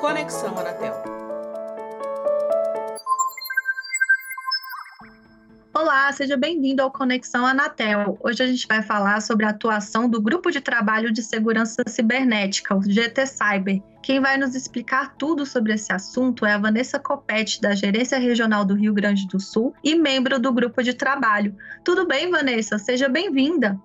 Conexão 0.00 0.56
Anatel. 0.56 0.94
Olá, 5.74 6.12
seja 6.12 6.36
bem-vindo 6.36 6.80
ao 6.80 6.92
Conexão 6.92 7.44
Anatel. 7.44 8.16
Hoje 8.22 8.42
a 8.44 8.46
gente 8.46 8.64
vai 8.68 8.80
falar 8.80 9.20
sobre 9.20 9.44
a 9.44 9.48
atuação 9.48 10.08
do 10.08 10.22
Grupo 10.22 10.52
de 10.52 10.60
Trabalho 10.60 11.12
de 11.12 11.20
Segurança 11.20 11.82
Cibernética, 11.88 12.76
o 12.76 12.82
GT 12.82 13.26
Cyber. 13.26 13.82
Quem 14.00 14.20
vai 14.20 14.36
nos 14.36 14.54
explicar 14.54 15.16
tudo 15.16 15.44
sobre 15.44 15.72
esse 15.74 15.92
assunto 15.92 16.46
é 16.46 16.52
a 16.52 16.58
Vanessa 16.58 17.00
Copete, 17.00 17.60
da 17.60 17.74
Gerência 17.74 18.18
Regional 18.18 18.64
do 18.64 18.74
Rio 18.74 18.94
Grande 18.94 19.26
do 19.26 19.40
Sul 19.40 19.74
e 19.82 19.96
membro 19.96 20.38
do 20.38 20.52
grupo 20.52 20.80
de 20.80 20.94
trabalho. 20.94 21.56
Tudo 21.82 22.06
bem, 22.06 22.30
Vanessa? 22.30 22.78
Seja 22.78 23.08
bem-vinda. 23.08 23.76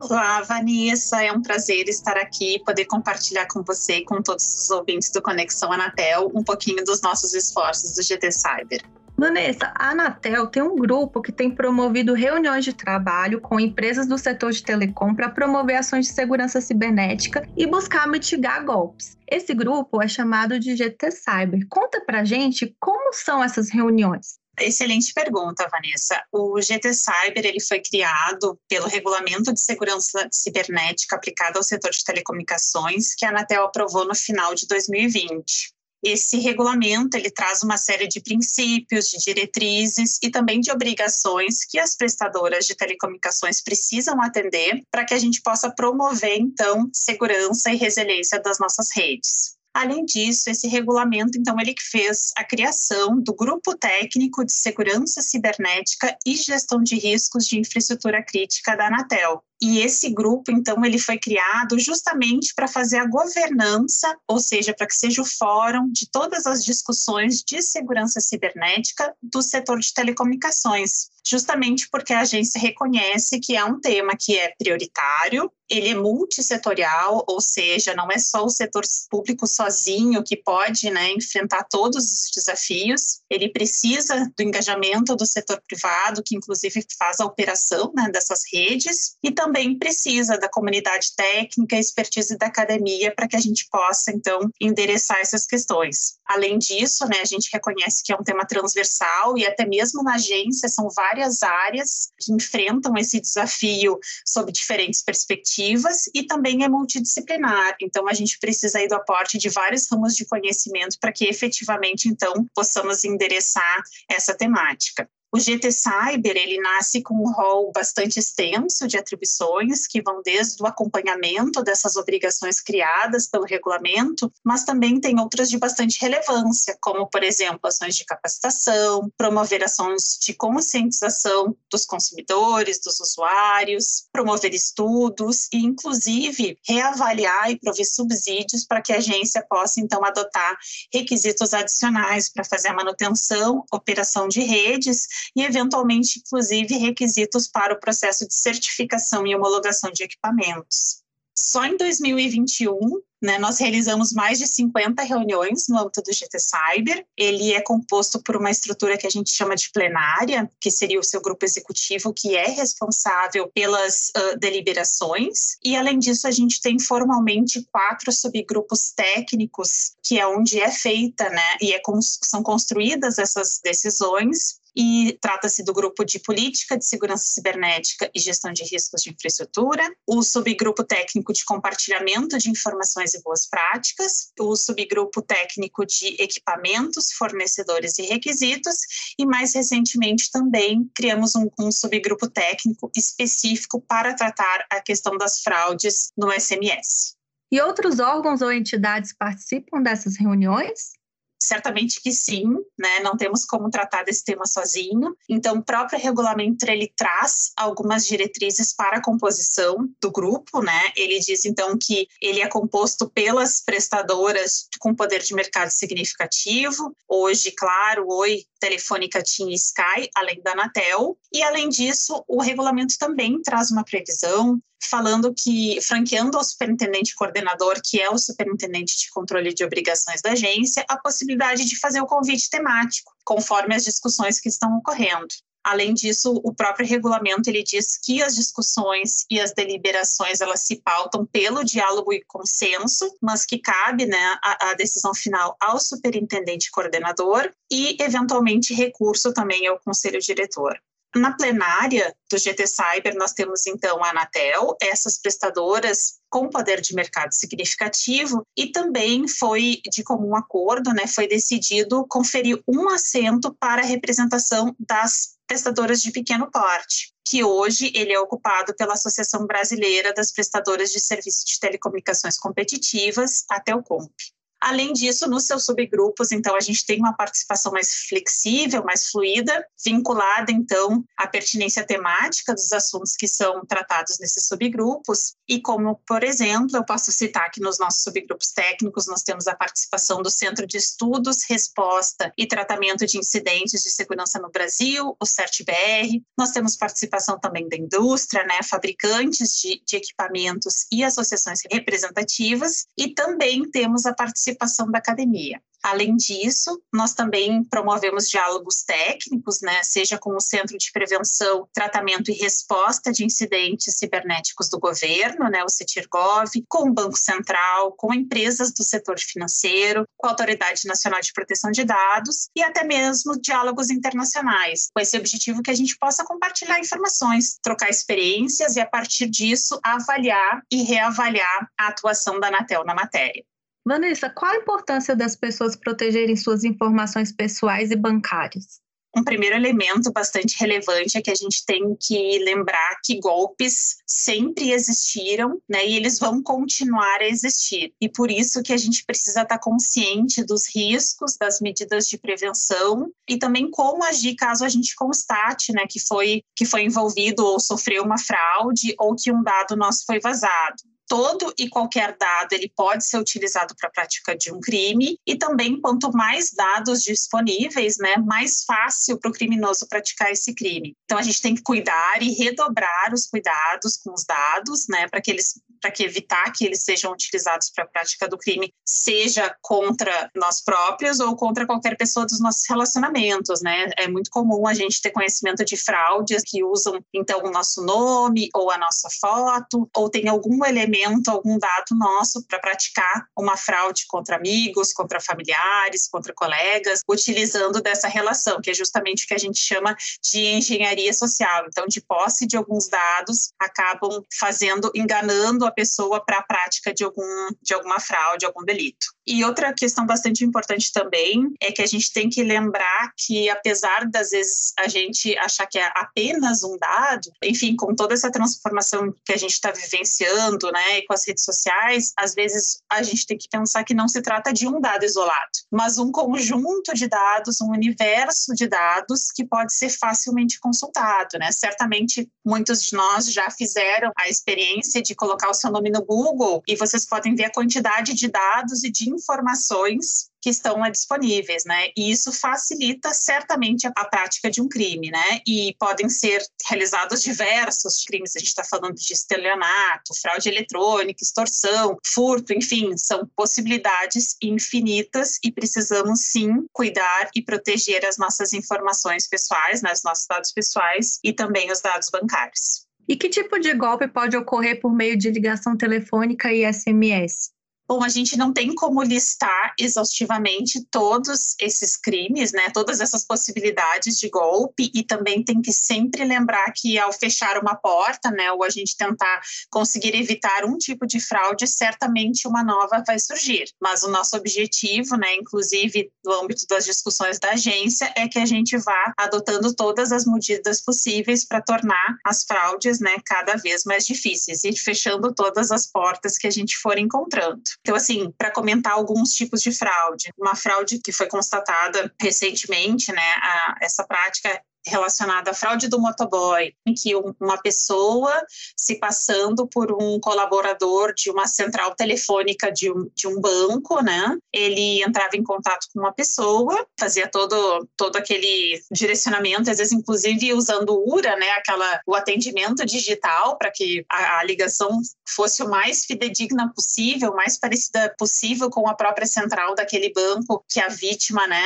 Olá, 0.00 0.40
Vanessa. 0.40 1.22
É 1.22 1.30
um 1.30 1.42
prazer 1.42 1.86
estar 1.86 2.16
aqui 2.16 2.54
e 2.54 2.64
poder 2.64 2.86
compartilhar 2.86 3.46
com 3.46 3.62
você 3.62 3.98
e 3.98 4.04
com 4.04 4.22
todos 4.22 4.64
os 4.64 4.70
ouvintes 4.70 5.10
do 5.10 5.20
Conexão 5.20 5.70
Anatel 5.70 6.32
um 6.34 6.42
pouquinho 6.42 6.82
dos 6.82 7.02
nossos 7.02 7.34
esforços 7.34 7.94
do 7.94 8.02
GT 8.02 8.32
Cyber. 8.32 8.82
Vanessa, 9.18 9.70
a 9.76 9.90
Anatel 9.90 10.46
tem 10.46 10.62
um 10.62 10.74
grupo 10.74 11.20
que 11.20 11.30
tem 11.30 11.50
promovido 11.50 12.14
reuniões 12.14 12.64
de 12.64 12.72
trabalho 12.72 13.42
com 13.42 13.60
empresas 13.60 14.06
do 14.06 14.16
setor 14.16 14.52
de 14.52 14.62
telecom 14.62 15.14
para 15.14 15.28
promover 15.28 15.76
ações 15.76 16.06
de 16.06 16.14
segurança 16.14 16.62
cibernética 16.62 17.46
e 17.54 17.66
buscar 17.66 18.08
mitigar 18.08 18.64
golpes. 18.64 19.18
Esse 19.30 19.52
grupo 19.52 20.02
é 20.02 20.08
chamado 20.08 20.58
de 20.58 20.74
GT 20.74 21.10
Cyber. 21.10 21.66
Conta 21.68 22.00
pra 22.00 22.24
gente 22.24 22.74
como 22.80 23.12
são 23.12 23.44
essas 23.44 23.68
reuniões. 23.68 24.39
Excelente 24.60 25.14
pergunta, 25.14 25.66
Vanessa. 25.70 26.22
O 26.30 26.60
GT 26.60 26.92
Cyber 26.92 27.46
ele 27.46 27.60
foi 27.60 27.80
criado 27.80 28.58
pelo 28.68 28.86
Regulamento 28.86 29.54
de 29.54 29.60
Segurança 29.60 30.28
Cibernética 30.30 31.16
aplicado 31.16 31.56
ao 31.56 31.62
setor 31.62 31.90
de 31.90 32.04
telecomunicações, 32.04 33.14
que 33.14 33.24
a 33.24 33.30
Anatel 33.30 33.64
aprovou 33.64 34.06
no 34.06 34.14
final 34.14 34.54
de 34.54 34.66
2020. 34.66 35.72
Esse 36.02 36.38
regulamento 36.38 37.16
ele 37.16 37.30
traz 37.30 37.62
uma 37.62 37.76
série 37.76 38.06
de 38.06 38.20
princípios, 38.20 39.06
de 39.06 39.18
diretrizes 39.18 40.18
e 40.22 40.30
também 40.30 40.60
de 40.60 40.70
obrigações 40.70 41.64
que 41.68 41.78
as 41.78 41.94
prestadoras 41.94 42.66
de 42.66 42.74
telecomunicações 42.74 43.62
precisam 43.62 44.20
atender 44.22 44.82
para 44.90 45.04
que 45.04 45.14
a 45.14 45.18
gente 45.18 45.42
possa 45.42 45.70
promover 45.70 46.38
então 46.38 46.88
segurança 46.92 47.70
e 47.70 47.76
resiliência 47.76 48.40
das 48.40 48.58
nossas 48.58 48.88
redes. 48.94 49.59
Além 49.72 50.04
disso, 50.04 50.50
esse 50.50 50.66
regulamento, 50.66 51.38
então, 51.38 51.58
ele 51.60 51.74
fez 51.78 52.32
a 52.36 52.44
criação 52.44 53.20
do 53.20 53.32
Grupo 53.32 53.76
Técnico 53.76 54.44
de 54.44 54.52
Segurança 54.52 55.22
Cibernética 55.22 56.16
e 56.26 56.34
Gestão 56.34 56.82
de 56.82 56.96
Riscos 56.96 57.46
de 57.46 57.58
Infraestrutura 57.58 58.22
Crítica 58.22 58.76
da 58.76 58.88
Anatel. 58.88 59.44
E 59.62 59.80
esse 59.80 60.08
grupo, 60.10 60.50
então, 60.50 60.82
ele 60.84 60.98
foi 60.98 61.18
criado 61.18 61.78
justamente 61.78 62.54
para 62.54 62.66
fazer 62.66 62.98
a 62.98 63.06
governança, 63.06 64.16
ou 64.26 64.40
seja, 64.40 64.72
para 64.72 64.86
que 64.86 64.94
seja 64.94 65.20
o 65.20 65.26
fórum 65.26 65.90
de 65.92 66.08
todas 66.10 66.46
as 66.46 66.64
discussões 66.64 67.42
de 67.42 67.60
segurança 67.60 68.20
cibernética 68.20 69.14
do 69.22 69.42
setor 69.42 69.78
de 69.78 69.92
telecomunicações. 69.92 71.10
Justamente 71.26 71.88
porque 71.90 72.14
a 72.14 72.20
agência 72.20 72.60
reconhece 72.60 73.38
que 73.38 73.54
é 73.54 73.64
um 73.64 73.78
tema 73.78 74.16
que 74.18 74.38
é 74.38 74.54
prioritário, 74.58 75.52
ele 75.70 75.90
é 75.90 75.94
multissetorial, 75.94 77.24
ou 77.28 77.40
seja, 77.40 77.94
não 77.94 78.08
é 78.10 78.18
só 78.18 78.44
o 78.44 78.50
setor 78.50 78.82
público 79.08 79.46
sozinho 79.46 80.24
que 80.24 80.36
pode 80.36 80.90
né, 80.90 81.12
enfrentar 81.12 81.64
todos 81.70 82.04
os 82.04 82.30
desafios, 82.34 83.20
ele 83.30 83.52
precisa 83.52 84.28
do 84.36 84.42
engajamento 84.42 85.14
do 85.14 85.24
setor 85.24 85.62
privado, 85.68 86.22
que 86.24 86.34
inclusive 86.34 86.84
faz 86.98 87.20
a 87.20 87.24
operação 87.24 87.92
né, 87.94 88.10
dessas 88.12 88.40
redes, 88.52 89.16
e 89.22 89.30
também 89.30 89.49
precisa 89.78 90.38
da 90.38 90.48
comunidade 90.48 91.14
técnica, 91.16 91.76
expertise 91.76 92.36
da 92.36 92.46
academia, 92.46 93.12
para 93.14 93.28
que 93.28 93.36
a 93.36 93.40
gente 93.40 93.66
possa, 93.70 94.10
então, 94.10 94.50
endereçar 94.60 95.18
essas 95.18 95.46
questões. 95.46 96.14
Além 96.26 96.58
disso, 96.58 97.06
né, 97.06 97.20
a 97.20 97.24
gente 97.24 97.50
reconhece 97.52 98.02
que 98.04 98.12
é 98.12 98.16
um 98.16 98.22
tema 98.22 98.46
transversal 98.46 99.36
e 99.36 99.46
até 99.46 99.66
mesmo 99.66 100.02
na 100.02 100.14
agência 100.14 100.68
são 100.68 100.88
várias 100.88 101.20
várias 101.20 101.42
áreas 101.42 102.12
que 102.18 102.32
enfrentam 102.32 102.96
esse 102.96 103.20
desafio 103.20 103.98
sob 104.24 104.50
diferentes 104.52 105.02
perspectivas 105.02 106.08
e 106.14 106.24
também 106.24 106.64
é 106.64 106.68
multidisciplinar. 106.68 107.76
Então, 107.82 108.08
a 108.08 108.12
gente 108.12 108.38
precisa 108.38 108.78
aí 108.78 108.88
do 108.88 108.94
aporte 108.94 109.38
de 109.38 109.48
vários 109.48 109.86
ramos 109.90 110.14
de 110.14 110.24
conhecimento 110.24 110.98
para 111.00 111.12
que 111.12 111.26
efetivamente, 111.26 112.08
então, 112.08 112.46
possamos 112.54 113.04
endereçar 113.04 113.82
essa 114.08 114.34
temática. 114.34 115.08
O 115.32 115.38
GT 115.38 115.70
Cyber, 115.70 116.36
ele 116.36 116.60
nasce 116.60 117.02
com 117.02 117.14
um 117.14 117.32
rol 117.32 117.70
bastante 117.72 118.18
extenso 118.18 118.88
de 118.88 118.98
atribuições, 118.98 119.86
que 119.86 120.02
vão 120.02 120.20
desde 120.24 120.60
o 120.60 120.66
acompanhamento 120.66 121.62
dessas 121.62 121.94
obrigações 121.94 122.60
criadas 122.60 123.28
pelo 123.28 123.44
regulamento, 123.44 124.32
mas 124.44 124.64
também 124.64 125.00
tem 125.00 125.20
outras 125.20 125.48
de 125.48 125.56
bastante 125.56 126.00
relevância, 126.00 126.76
como, 126.80 127.06
por 127.06 127.22
exemplo, 127.22 127.60
ações 127.62 127.94
de 127.94 128.04
capacitação, 128.04 129.08
promover 129.16 129.62
ações 129.62 130.18
de 130.20 130.34
conscientização 130.34 131.56
dos 131.70 131.86
consumidores, 131.86 132.80
dos 132.80 132.98
usuários, 132.98 134.08
promover 134.12 134.52
estudos 134.52 135.46
e, 135.52 135.58
inclusive, 135.58 136.58
reavaliar 136.66 137.52
e 137.52 137.58
prover 137.58 137.86
subsídios 137.88 138.66
para 138.66 138.82
que 138.82 138.92
a 138.92 138.96
agência 138.96 139.46
possa, 139.48 139.80
então, 139.80 140.04
adotar 140.04 140.58
requisitos 140.92 141.54
adicionais 141.54 142.28
para 142.28 142.42
fazer 142.44 142.68
a 142.68 142.74
manutenção, 142.74 143.64
operação 143.70 144.26
de 144.26 144.40
redes 144.40 145.06
e, 145.34 145.42
eventualmente, 145.42 146.20
inclusive, 146.20 146.76
requisitos 146.76 147.48
para 147.48 147.74
o 147.74 147.80
processo 147.80 148.26
de 148.26 148.34
certificação 148.34 149.26
e 149.26 149.34
homologação 149.34 149.90
de 149.90 150.04
equipamentos. 150.04 151.00
Só 151.34 151.64
em 151.64 151.76
2021, 151.76 152.78
né, 153.22 153.38
nós 153.38 153.58
realizamos 153.58 154.12
mais 154.12 154.38
de 154.38 154.46
50 154.46 155.02
reuniões 155.02 155.68
no 155.68 155.78
âmbito 155.78 156.02
do 156.02 156.12
GT 156.12 156.38
Cyber. 156.38 157.06
Ele 157.16 157.52
é 157.52 157.60
composto 157.60 158.22
por 158.22 158.36
uma 158.36 158.50
estrutura 158.50 158.96
que 158.96 159.06
a 159.06 159.10
gente 159.10 159.30
chama 159.30 159.56
de 159.56 159.70
plenária, 159.70 160.50
que 160.60 160.70
seria 160.70 161.00
o 161.00 161.04
seu 161.04 161.20
grupo 161.20 161.44
executivo, 161.44 162.12
que 162.12 162.36
é 162.36 162.48
responsável 162.48 163.50
pelas 163.54 164.10
uh, 164.16 164.38
deliberações. 164.38 165.56
E, 165.64 165.76
além 165.76 165.98
disso, 165.98 166.26
a 166.26 166.30
gente 166.30 166.60
tem 166.60 166.78
formalmente 166.78 167.66
quatro 167.72 168.12
subgrupos 168.12 168.92
técnicos, 168.92 169.92
que 170.02 170.18
é 170.18 170.26
onde 170.26 170.60
é 170.60 170.70
feita 170.70 171.28
né, 171.30 171.56
e 171.60 171.72
é, 171.72 171.80
são 172.22 172.42
construídas 172.42 173.18
essas 173.18 173.60
decisões 173.62 174.59
e 174.76 175.18
trata-se 175.20 175.64
do 175.64 175.72
grupo 175.72 176.04
de 176.04 176.18
política 176.18 176.76
de 176.76 176.84
segurança 176.84 177.24
cibernética 177.24 178.10
e 178.14 178.20
gestão 178.20 178.52
de 178.52 178.62
riscos 178.64 179.02
de 179.02 179.10
infraestrutura, 179.10 179.82
o 180.06 180.22
subgrupo 180.22 180.84
técnico 180.84 181.32
de 181.32 181.44
compartilhamento 181.44 182.38
de 182.38 182.50
informações 182.50 183.14
e 183.14 183.22
boas 183.22 183.48
práticas, 183.48 184.32
o 184.38 184.56
subgrupo 184.56 185.22
técnico 185.22 185.84
de 185.84 186.16
equipamentos, 186.22 187.12
fornecedores 187.12 187.98
e 187.98 188.02
requisitos, 188.02 188.76
e 189.18 189.26
mais 189.26 189.54
recentemente 189.54 190.30
também 190.30 190.90
criamos 190.94 191.34
um, 191.34 191.48
um 191.58 191.72
subgrupo 191.72 192.28
técnico 192.28 192.90
específico 192.96 193.80
para 193.80 194.14
tratar 194.14 194.66
a 194.70 194.80
questão 194.80 195.16
das 195.16 195.40
fraudes 195.40 196.10
no 196.16 196.30
SMS. 196.32 197.14
E 197.52 197.60
outros 197.60 197.98
órgãos 197.98 198.42
ou 198.42 198.52
entidades 198.52 199.12
participam 199.12 199.82
dessas 199.82 200.16
reuniões? 200.16 200.99
Certamente 201.42 202.00
que 202.02 202.12
sim, 202.12 202.44
né? 202.78 203.00
Não 203.00 203.16
temos 203.16 203.44
como 203.44 203.70
tratar 203.70 204.04
desse 204.04 204.22
tema 204.24 204.44
sozinho. 204.46 205.16
Então, 205.28 205.56
o 205.56 205.64
próprio 205.64 205.98
regulamento 205.98 206.66
ele 206.68 206.92
traz 206.94 207.52
algumas 207.56 208.06
diretrizes 208.06 208.74
para 208.74 208.98
a 208.98 209.02
composição 209.02 209.88
do 210.00 210.10
grupo, 210.10 210.62
né? 210.62 210.92
Ele 210.94 211.18
diz 211.18 211.44
então 211.46 211.78
que 211.80 212.06
ele 212.20 212.40
é 212.40 212.48
composto 212.48 213.08
pelas 213.08 213.62
prestadoras 213.64 214.68
com 214.78 214.94
poder 214.94 215.22
de 215.22 215.34
mercado 215.34 215.70
significativo. 215.70 216.94
Hoje, 217.08 217.52
claro, 217.52 218.06
Oi, 218.08 218.44
Telefônica, 218.58 219.22
TIM 219.22 219.50
e 219.50 219.54
Sky, 219.54 220.10
além 220.14 220.42
da 220.42 220.52
Anatel. 220.52 221.16
E 221.32 221.42
além 221.42 221.68
disso, 221.68 222.22
o 222.28 222.42
regulamento 222.42 222.94
também 222.98 223.40
traz 223.40 223.70
uma 223.70 223.84
previsão 223.84 224.60
falando 224.88 225.34
que, 225.34 225.80
franqueando 225.82 226.38
ao 226.38 226.44
superintendente 226.44 227.14
coordenador, 227.14 227.80
que 227.84 228.00
é 228.00 228.08
o 228.10 228.18
superintendente 228.18 228.96
de 228.98 229.10
controle 229.10 229.52
de 229.52 229.64
obrigações 229.64 230.22
da 230.22 230.32
agência, 230.32 230.84
a 230.88 230.96
possibilidade 230.96 231.64
de 231.64 231.78
fazer 231.78 232.00
o 232.00 232.06
convite 232.06 232.48
temático, 232.48 233.12
conforme 233.24 233.74
as 233.74 233.84
discussões 233.84 234.40
que 234.40 234.48
estão 234.48 234.76
ocorrendo. 234.76 235.28
Além 235.62 235.92
disso, 235.92 236.40
o 236.42 236.54
próprio 236.54 236.86
regulamento 236.86 237.50
ele 237.50 237.62
diz 237.62 237.98
que 238.02 238.22
as 238.22 238.34
discussões 238.34 239.26
e 239.30 239.38
as 239.38 239.52
deliberações 239.52 240.40
elas 240.40 240.64
se 240.64 240.76
pautam 240.76 241.26
pelo 241.26 241.62
diálogo 241.62 242.12
e 242.14 242.24
consenso, 242.26 243.14
mas 243.20 243.44
que 243.44 243.58
cabe 243.58 244.06
né, 244.06 244.38
a, 244.42 244.70
a 244.70 244.74
decisão 244.74 245.14
final 245.14 245.56
ao 245.60 245.78
superintendente 245.78 246.70
coordenador 246.70 247.52
e, 247.70 247.96
eventualmente, 248.00 248.72
recurso 248.72 249.34
também 249.34 249.66
ao 249.66 249.78
conselho 249.78 250.18
diretor. 250.18 250.80
Na 251.14 251.36
plenária 251.36 252.14
do 252.30 252.38
GT 252.38 252.66
Cyber, 252.68 253.16
nós 253.16 253.32
temos 253.32 253.66
então 253.66 254.02
a 254.04 254.10
Anatel, 254.10 254.76
essas 254.80 255.18
prestadoras 255.18 256.20
com 256.30 256.48
poder 256.48 256.80
de 256.80 256.94
mercado 256.94 257.32
significativo, 257.32 258.46
e 258.56 258.70
também 258.70 259.26
foi 259.26 259.80
de 259.90 260.04
comum 260.04 260.36
acordo, 260.36 260.92
né, 260.92 261.08
foi 261.08 261.26
decidido 261.26 262.06
conferir 262.08 262.62
um 262.68 262.88
assento 262.88 263.52
para 263.58 263.82
a 263.82 263.84
representação 263.84 264.74
das 264.78 265.36
prestadoras 265.48 266.00
de 266.00 266.12
pequeno 266.12 266.48
porte, 266.48 267.12
que 267.26 267.42
hoje 267.42 267.90
ele 267.92 268.12
é 268.12 268.20
ocupado 268.20 268.72
pela 268.76 268.94
Associação 268.94 269.44
Brasileira 269.46 270.14
das 270.14 270.30
Prestadoras 270.30 270.90
de 270.90 271.00
Serviços 271.00 271.44
de 271.44 271.58
Telecomunicações 271.58 272.38
Competitivas, 272.38 273.44
a 273.50 273.58
Telcomp. 273.58 274.12
Além 274.60 274.92
disso, 274.92 275.28
nos 275.28 275.46
seus 275.46 275.64
subgrupos, 275.64 276.32
então, 276.32 276.54
a 276.54 276.60
gente 276.60 276.84
tem 276.84 276.98
uma 276.98 277.14
participação 277.14 277.72
mais 277.72 278.06
flexível, 278.08 278.84
mais 278.84 279.06
fluida, 279.06 279.66
vinculada, 279.82 280.52
então, 280.52 281.02
à 281.16 281.26
pertinência 281.26 281.84
temática 281.84 282.52
dos 282.52 282.70
assuntos 282.70 283.16
que 283.16 283.26
são 283.26 283.64
tratados 283.64 284.18
nesses 284.18 284.46
subgrupos. 284.46 285.34
E 285.48 285.62
como, 285.62 285.98
por 286.06 286.22
exemplo, 286.22 286.76
eu 286.76 286.84
posso 286.84 287.10
citar 287.10 287.50
que 287.50 287.60
nos 287.60 287.78
nossos 287.78 288.02
subgrupos 288.02 288.52
técnicos 288.52 289.06
nós 289.06 289.22
temos 289.22 289.46
a 289.46 289.56
participação 289.56 290.20
do 290.20 290.30
Centro 290.30 290.66
de 290.66 290.76
Estudos, 290.76 291.44
Resposta 291.48 292.30
e 292.36 292.46
Tratamento 292.46 293.06
de 293.06 293.16
Incidentes 293.16 293.82
de 293.82 293.90
Segurança 293.90 294.38
no 294.38 294.50
Brasil, 294.50 295.16
o 295.18 295.24
CERT-BR. 295.24 296.20
Nós 296.36 296.50
temos 296.50 296.76
participação 296.76 297.40
também 297.40 297.66
da 297.66 297.76
indústria, 297.76 298.44
né, 298.44 298.60
fabricantes 298.62 299.58
de, 299.60 299.82
de 299.86 299.96
equipamentos 299.96 300.86
e 300.92 301.02
associações 301.02 301.60
representativas. 301.70 302.84
E 302.96 303.14
também 303.14 303.62
temos 303.70 304.04
a 304.04 304.12
participação 304.12 304.49
da 304.90 304.98
academia. 304.98 305.60
Além 305.82 306.14
disso, 306.14 306.82
nós 306.92 307.14
também 307.14 307.64
promovemos 307.64 308.28
diálogos 308.28 308.82
técnicos, 308.82 309.62
né, 309.62 309.82
seja 309.82 310.18
com 310.18 310.36
o 310.36 310.40
Centro 310.40 310.76
de 310.76 310.92
Prevenção, 310.92 311.66
Tratamento 311.72 312.30
e 312.30 312.34
Resposta 312.34 313.10
de 313.10 313.24
Incidentes 313.24 313.96
Cibernéticos 313.96 314.68
do 314.68 314.78
Governo, 314.78 315.48
né, 315.48 315.64
o 315.64 315.70
CETIRGOV, 315.70 316.64
com 316.68 316.90
o 316.90 316.92
Banco 316.92 317.16
Central, 317.16 317.92
com 317.92 318.12
empresas 318.12 318.72
do 318.72 318.84
setor 318.84 319.18
financeiro, 319.18 320.04
com 320.18 320.26
a 320.26 320.30
Autoridade 320.30 320.86
Nacional 320.86 321.20
de 321.22 321.32
Proteção 321.32 321.70
de 321.70 321.82
Dados 321.82 322.50
e 322.54 322.62
até 322.62 322.84
mesmo 322.84 323.40
diálogos 323.40 323.88
internacionais, 323.88 324.88
com 324.94 325.00
esse 325.00 325.16
objetivo 325.16 325.62
que 325.62 325.70
a 325.70 325.74
gente 325.74 325.96
possa 325.98 326.24
compartilhar 326.24 326.78
informações, 326.78 327.58
trocar 327.62 327.88
experiências 327.88 328.76
e, 328.76 328.80
a 328.80 328.86
partir 328.86 329.28
disso, 329.30 329.80
avaliar 329.82 330.60
e 330.70 330.82
reavaliar 330.82 331.70
a 331.78 331.88
atuação 331.88 332.38
da 332.38 332.48
Anatel 332.48 332.84
na 332.84 332.94
matéria. 332.94 333.44
Vanessa, 333.84 334.28
qual 334.28 334.52
a 334.52 334.56
importância 334.56 335.16
das 335.16 335.34
pessoas 335.34 335.74
protegerem 335.74 336.36
suas 336.36 336.64
informações 336.64 337.32
pessoais 337.32 337.90
e 337.90 337.96
bancárias? 337.96 338.80
Um 339.16 339.24
primeiro 339.24 339.56
elemento 339.56 340.12
bastante 340.12 340.56
relevante 340.60 341.18
é 341.18 341.22
que 341.22 341.30
a 341.30 341.34
gente 341.34 341.64
tem 341.66 341.96
que 342.00 342.38
lembrar 342.44 343.00
que 343.02 343.18
golpes 343.18 343.96
sempre 344.06 344.70
existiram, 344.70 345.60
né, 345.68 345.84
e 345.84 345.96
eles 345.96 346.18
vão 346.18 346.40
continuar 346.40 347.20
a 347.20 347.26
existir. 347.26 347.92
E 348.00 348.08
por 348.08 348.30
isso 348.30 348.62
que 348.62 348.72
a 348.72 348.76
gente 348.76 349.04
precisa 349.04 349.42
estar 349.42 349.58
consciente 349.58 350.44
dos 350.44 350.72
riscos, 350.72 351.36
das 351.36 351.60
medidas 351.60 352.06
de 352.06 352.16
prevenção 352.18 353.10
e 353.28 353.36
também 353.36 353.68
como 353.68 354.04
agir 354.04 354.36
caso 354.36 354.64
a 354.64 354.68
gente 354.68 354.94
constate, 354.94 355.72
né, 355.72 355.86
que 355.88 355.98
foi 355.98 356.42
que 356.54 356.64
foi 356.64 356.84
envolvido 356.84 357.44
ou 357.44 357.58
sofreu 357.58 358.04
uma 358.04 358.18
fraude 358.18 358.94
ou 358.96 359.16
que 359.16 359.32
um 359.32 359.42
dado 359.42 359.74
nosso 359.74 360.04
foi 360.06 360.20
vazado 360.20 360.89
todo 361.10 361.52
e 361.58 361.68
qualquer 361.68 362.16
dado 362.16 362.52
ele 362.52 362.72
pode 362.76 363.04
ser 363.04 363.18
utilizado 363.18 363.74
para 363.76 363.88
a 363.88 363.92
prática 363.92 364.36
de 364.36 364.52
um 364.52 364.60
crime 364.60 365.18
e 365.26 365.36
também 365.36 365.80
quanto 365.80 366.12
mais 366.12 366.52
dados 366.52 367.02
disponíveis, 367.02 367.98
né, 367.98 368.14
mais 368.18 368.62
fácil 368.64 369.18
para 369.18 369.28
o 369.28 369.34
criminoso 369.34 369.88
praticar 369.88 370.30
esse 370.30 370.54
crime. 370.54 370.96
Então 371.04 371.18
a 371.18 371.22
gente 371.22 371.42
tem 371.42 371.56
que 371.56 371.62
cuidar 371.62 372.22
e 372.22 372.32
redobrar 372.34 373.12
os 373.12 373.26
cuidados 373.26 373.96
com 373.96 374.12
os 374.14 374.24
dados, 374.24 374.86
né, 374.88 375.08
para 375.08 375.20
que 375.20 375.32
eles 375.32 375.60
para 375.80 375.90
que 375.90 376.04
evitar 376.04 376.52
que 376.52 376.64
eles 376.64 376.82
sejam 376.82 377.12
utilizados 377.12 377.70
para 377.70 377.84
a 377.84 377.86
prática 377.86 378.28
do 378.28 378.38
crime, 378.38 378.72
seja 378.84 379.54
contra 379.60 380.30
nós 380.34 380.62
próprios 380.62 381.20
ou 381.20 381.36
contra 381.36 381.66
qualquer 381.66 381.96
pessoa 381.96 382.26
dos 382.26 382.40
nossos 382.40 382.68
relacionamentos, 382.68 383.60
né? 383.62 383.90
É 383.96 384.08
muito 384.08 384.30
comum 384.30 384.66
a 384.66 384.74
gente 384.74 385.00
ter 385.00 385.10
conhecimento 385.10 385.64
de 385.64 385.76
fraudes 385.76 386.42
que 386.44 386.62
usam 386.62 387.00
então 387.14 387.40
o 387.44 387.50
nosso 387.50 387.84
nome 387.84 388.48
ou 388.54 388.70
a 388.70 388.78
nossa 388.78 389.08
foto 389.20 389.88
ou 389.96 390.10
tem 390.10 390.28
algum 390.28 390.64
elemento 390.64 391.30
algum 391.30 391.58
dado 391.58 391.96
nosso 391.96 392.44
para 392.46 392.58
praticar 392.58 393.26
uma 393.36 393.56
fraude 393.56 394.04
contra 394.08 394.36
amigos, 394.36 394.92
contra 394.92 395.20
familiares, 395.20 396.08
contra 396.08 396.34
colegas, 396.34 397.02
utilizando 397.08 397.80
dessa 397.80 398.08
relação, 398.08 398.60
que 398.60 398.70
é 398.70 398.74
justamente 398.74 399.24
o 399.24 399.28
que 399.28 399.34
a 399.34 399.38
gente 399.38 399.58
chama 399.58 399.96
de 400.22 400.40
engenharia 400.40 401.12
social. 401.12 401.64
Então, 401.66 401.86
de 401.86 402.00
posse 402.00 402.46
de 402.46 402.56
alguns 402.56 402.88
dados, 402.88 403.52
acabam 403.58 404.22
fazendo, 404.38 404.90
enganando 404.94 405.66
pessoa 405.70 406.24
para 406.24 406.38
a 406.38 406.42
prática 406.42 406.92
de, 406.92 407.04
algum, 407.04 407.48
de 407.62 407.74
alguma 407.74 408.00
fraude, 408.00 408.46
algum 408.46 408.64
delito. 408.64 409.06
E 409.32 409.44
outra 409.44 409.72
questão 409.72 410.04
bastante 410.04 410.44
importante 410.44 410.92
também 410.92 411.54
é 411.62 411.70
que 411.70 411.80
a 411.80 411.86
gente 411.86 412.12
tem 412.12 412.28
que 412.28 412.42
lembrar 412.42 413.12
que, 413.16 413.48
apesar 413.48 414.04
das 414.10 414.30
vezes 414.30 414.72
a 414.76 414.88
gente 414.88 415.38
achar 415.38 415.68
que 415.68 415.78
é 415.78 415.88
apenas 415.94 416.64
um 416.64 416.76
dado, 416.76 417.30
enfim, 417.40 417.76
com 417.76 417.94
toda 417.94 418.12
essa 418.12 418.28
transformação 418.28 419.14
que 419.24 419.32
a 419.32 419.36
gente 419.36 419.52
está 419.52 419.70
vivenciando, 419.70 420.72
né, 420.72 420.98
e 420.98 421.06
com 421.06 421.14
as 421.14 421.24
redes 421.24 421.44
sociais, 421.44 422.12
às 422.18 422.34
vezes 422.34 422.78
a 422.90 423.04
gente 423.04 423.24
tem 423.24 423.38
que 423.38 423.48
pensar 423.48 423.84
que 423.84 423.94
não 423.94 424.08
se 424.08 424.20
trata 424.20 424.52
de 424.52 424.66
um 424.66 424.80
dado 424.80 425.04
isolado, 425.04 425.60
mas 425.70 425.96
um 425.96 426.10
conjunto 426.10 426.92
de 426.92 427.06
dados, 427.06 427.60
um 427.60 427.70
universo 427.70 428.52
de 428.52 428.66
dados 428.66 429.30
que 429.32 429.44
pode 429.44 429.72
ser 429.72 429.90
facilmente 429.90 430.58
consultado, 430.58 431.38
né? 431.38 431.52
Certamente 431.52 432.28
muitos 432.44 432.82
de 432.82 432.96
nós 432.96 433.32
já 433.32 433.48
fizeram 433.48 434.10
a 434.18 434.28
experiência 434.28 435.00
de 435.00 435.14
colocar 435.14 435.48
o 435.48 435.54
seu 435.54 435.70
nome 435.70 435.88
no 435.88 436.04
Google 436.04 436.64
e 436.66 436.74
vocês 436.74 437.06
podem 437.06 437.36
ver 437.36 437.44
a 437.44 437.52
quantidade 437.52 438.12
de 438.12 438.26
dados 438.26 438.82
e 438.82 438.90
de 438.90 439.19
informações 439.20 440.30
que 440.42 440.48
estão 440.48 440.80
disponíveis, 440.90 441.64
né? 441.66 441.88
E 441.96 442.10
isso 442.10 442.32
facilita 442.32 443.12
certamente 443.12 443.86
a, 443.86 443.92
a, 443.94 444.06
prática 444.06 444.50
de 444.50 444.60
um 444.60 444.68
crime, 444.68 445.10
né? 445.10 445.40
E 445.46 445.76
podem 445.78 446.08
ser 446.08 446.42
realizados 446.66 447.22
diversos 447.22 448.02
crimes. 448.04 448.34
A 448.34 448.38
gente 448.38 448.48
está 448.48 448.64
falando 448.64 448.94
de 448.94 449.12
estelionato, 449.12 450.18
fraude 450.20 450.48
eletrônica, 450.48 451.22
extorsão, 451.22 451.96
furto, 452.06 452.54
enfim, 452.54 452.96
são 452.96 453.28
possibilidades 453.36 454.36
infinitas 454.42 455.38
e 455.44 455.52
precisamos 455.52 456.20
sim 456.22 456.64
cuidar 456.72 457.28
e 457.36 457.42
proteger 457.42 458.04
as 458.06 458.16
nossas 458.16 458.52
informações 458.52 459.28
pessoais, 459.28 459.82
né? 459.82 459.92
os 459.92 460.02
nossos 460.02 460.26
dados 460.26 460.52
pessoais 460.52 461.18
e 461.22 461.32
também 461.32 461.70
os 461.70 461.80
dados 461.80 462.08
bancários. 462.10 462.86
E 463.06 463.16
que 463.16 463.28
tipo 463.28 463.58
de 463.58 463.74
golpe 463.74 464.06
pode 464.06 464.36
ocorrer 464.36 464.80
por 464.80 464.94
meio 464.94 465.16
de 465.18 465.30
ligação 465.30 465.76
telefônica 465.76 466.52
e 466.52 466.64
SMS? 466.72 467.50
Bom, 467.90 468.04
a 468.04 468.08
gente 468.08 468.38
não 468.38 468.52
tem 468.52 468.72
como 468.72 469.02
listar 469.02 469.74
exaustivamente 469.76 470.80
todos 470.92 471.56
esses 471.60 471.96
crimes, 471.96 472.52
né? 472.52 472.70
Todas 472.72 473.00
essas 473.00 473.24
possibilidades 473.24 474.16
de 474.16 474.28
golpe 474.30 474.92
e 474.94 475.02
também 475.02 475.42
tem 475.42 475.60
que 475.60 475.72
sempre 475.72 476.24
lembrar 476.24 476.72
que 476.72 476.96
ao 477.00 477.12
fechar 477.12 477.58
uma 477.58 477.74
porta, 477.74 478.30
né, 478.30 478.52
ou 478.52 478.62
a 478.62 478.70
gente 478.70 478.96
tentar 478.96 479.40
conseguir 479.68 480.14
evitar 480.14 480.64
um 480.64 480.78
tipo 480.78 481.04
de 481.04 481.18
fraude, 481.18 481.66
certamente 481.66 482.46
uma 482.46 482.62
nova 482.62 483.02
vai 483.04 483.18
surgir. 483.18 483.64
Mas 483.82 484.04
o 484.04 484.08
nosso 484.08 484.36
objetivo, 484.36 485.16
né, 485.16 485.34
inclusive 485.34 486.12
no 486.24 486.32
âmbito 486.44 486.66
das 486.70 486.84
discussões 486.84 487.40
da 487.40 487.50
agência, 487.54 488.12
é 488.16 488.28
que 488.28 488.38
a 488.38 488.46
gente 488.46 488.76
vá 488.78 489.12
adotando 489.16 489.74
todas 489.74 490.12
as 490.12 490.24
medidas 490.26 490.80
possíveis 490.80 491.44
para 491.44 491.60
tornar 491.60 492.18
as 492.24 492.44
fraudes, 492.44 493.00
né, 493.00 493.16
cada 493.26 493.56
vez 493.56 493.82
mais 493.84 494.06
difíceis 494.06 494.62
e 494.62 494.76
fechando 494.76 495.34
todas 495.34 495.72
as 495.72 495.88
portas 495.88 496.38
que 496.38 496.46
a 496.46 496.52
gente 496.52 496.76
for 496.76 496.96
encontrando. 496.96 497.60
Então, 497.80 497.96
assim, 497.96 498.30
para 498.36 498.52
comentar 498.52 498.92
alguns 498.92 499.32
tipos 499.32 499.62
de 499.62 499.72
fraude, 499.72 500.32
uma 500.38 500.54
fraude 500.54 501.00
que 501.02 501.12
foi 501.12 501.26
constatada 501.26 502.12
recentemente, 502.20 503.10
né, 503.12 503.32
a, 503.42 503.76
essa 503.80 504.04
prática 504.06 504.62
relacionada 504.86 505.50
à 505.50 505.54
fraude 505.54 505.88
do 505.88 506.00
motoboy, 506.00 506.72
em 506.86 506.94
que 506.94 507.14
uma 507.14 507.58
pessoa 507.58 508.32
se 508.76 508.96
passando 508.96 509.66
por 509.66 509.92
um 509.92 510.18
colaborador 510.20 511.12
de 511.14 511.30
uma 511.30 511.46
central 511.46 511.94
telefônica 511.94 512.70
de 512.72 512.90
um, 512.90 513.10
de 513.14 513.26
um 513.26 513.40
banco, 513.40 514.02
né? 514.02 514.36
Ele 514.52 515.02
entrava 515.02 515.36
em 515.36 515.42
contato 515.42 515.86
com 515.92 516.00
uma 516.00 516.12
pessoa, 516.12 516.86
fazia 516.98 517.28
todo, 517.28 517.86
todo 517.96 518.16
aquele 518.16 518.80
direcionamento, 518.90 519.70
às 519.70 519.78
vezes 519.78 519.92
inclusive 519.92 520.54
usando 520.54 520.90
o 520.90 521.14
URA, 521.14 521.36
né? 521.36 521.50
Aquela, 521.52 522.00
o 522.06 522.14
atendimento 522.14 522.84
digital 522.86 523.58
para 523.58 523.70
que 523.70 524.04
a, 524.10 524.38
a, 524.38 524.44
ligação 524.44 525.00
fosse 525.28 525.62
o 525.62 525.68
mais 525.68 526.04
fidedigna 526.04 526.72
possível, 526.74 527.34
mais 527.34 527.58
parecida 527.58 528.14
possível 528.18 528.70
com 528.70 528.88
a 528.88 528.94
própria 528.94 529.26
central 529.26 529.74
daquele 529.74 530.12
banco 530.12 530.64
que 530.68 530.80
a 530.80 530.88
vítima, 530.88 531.46
né, 531.46 531.62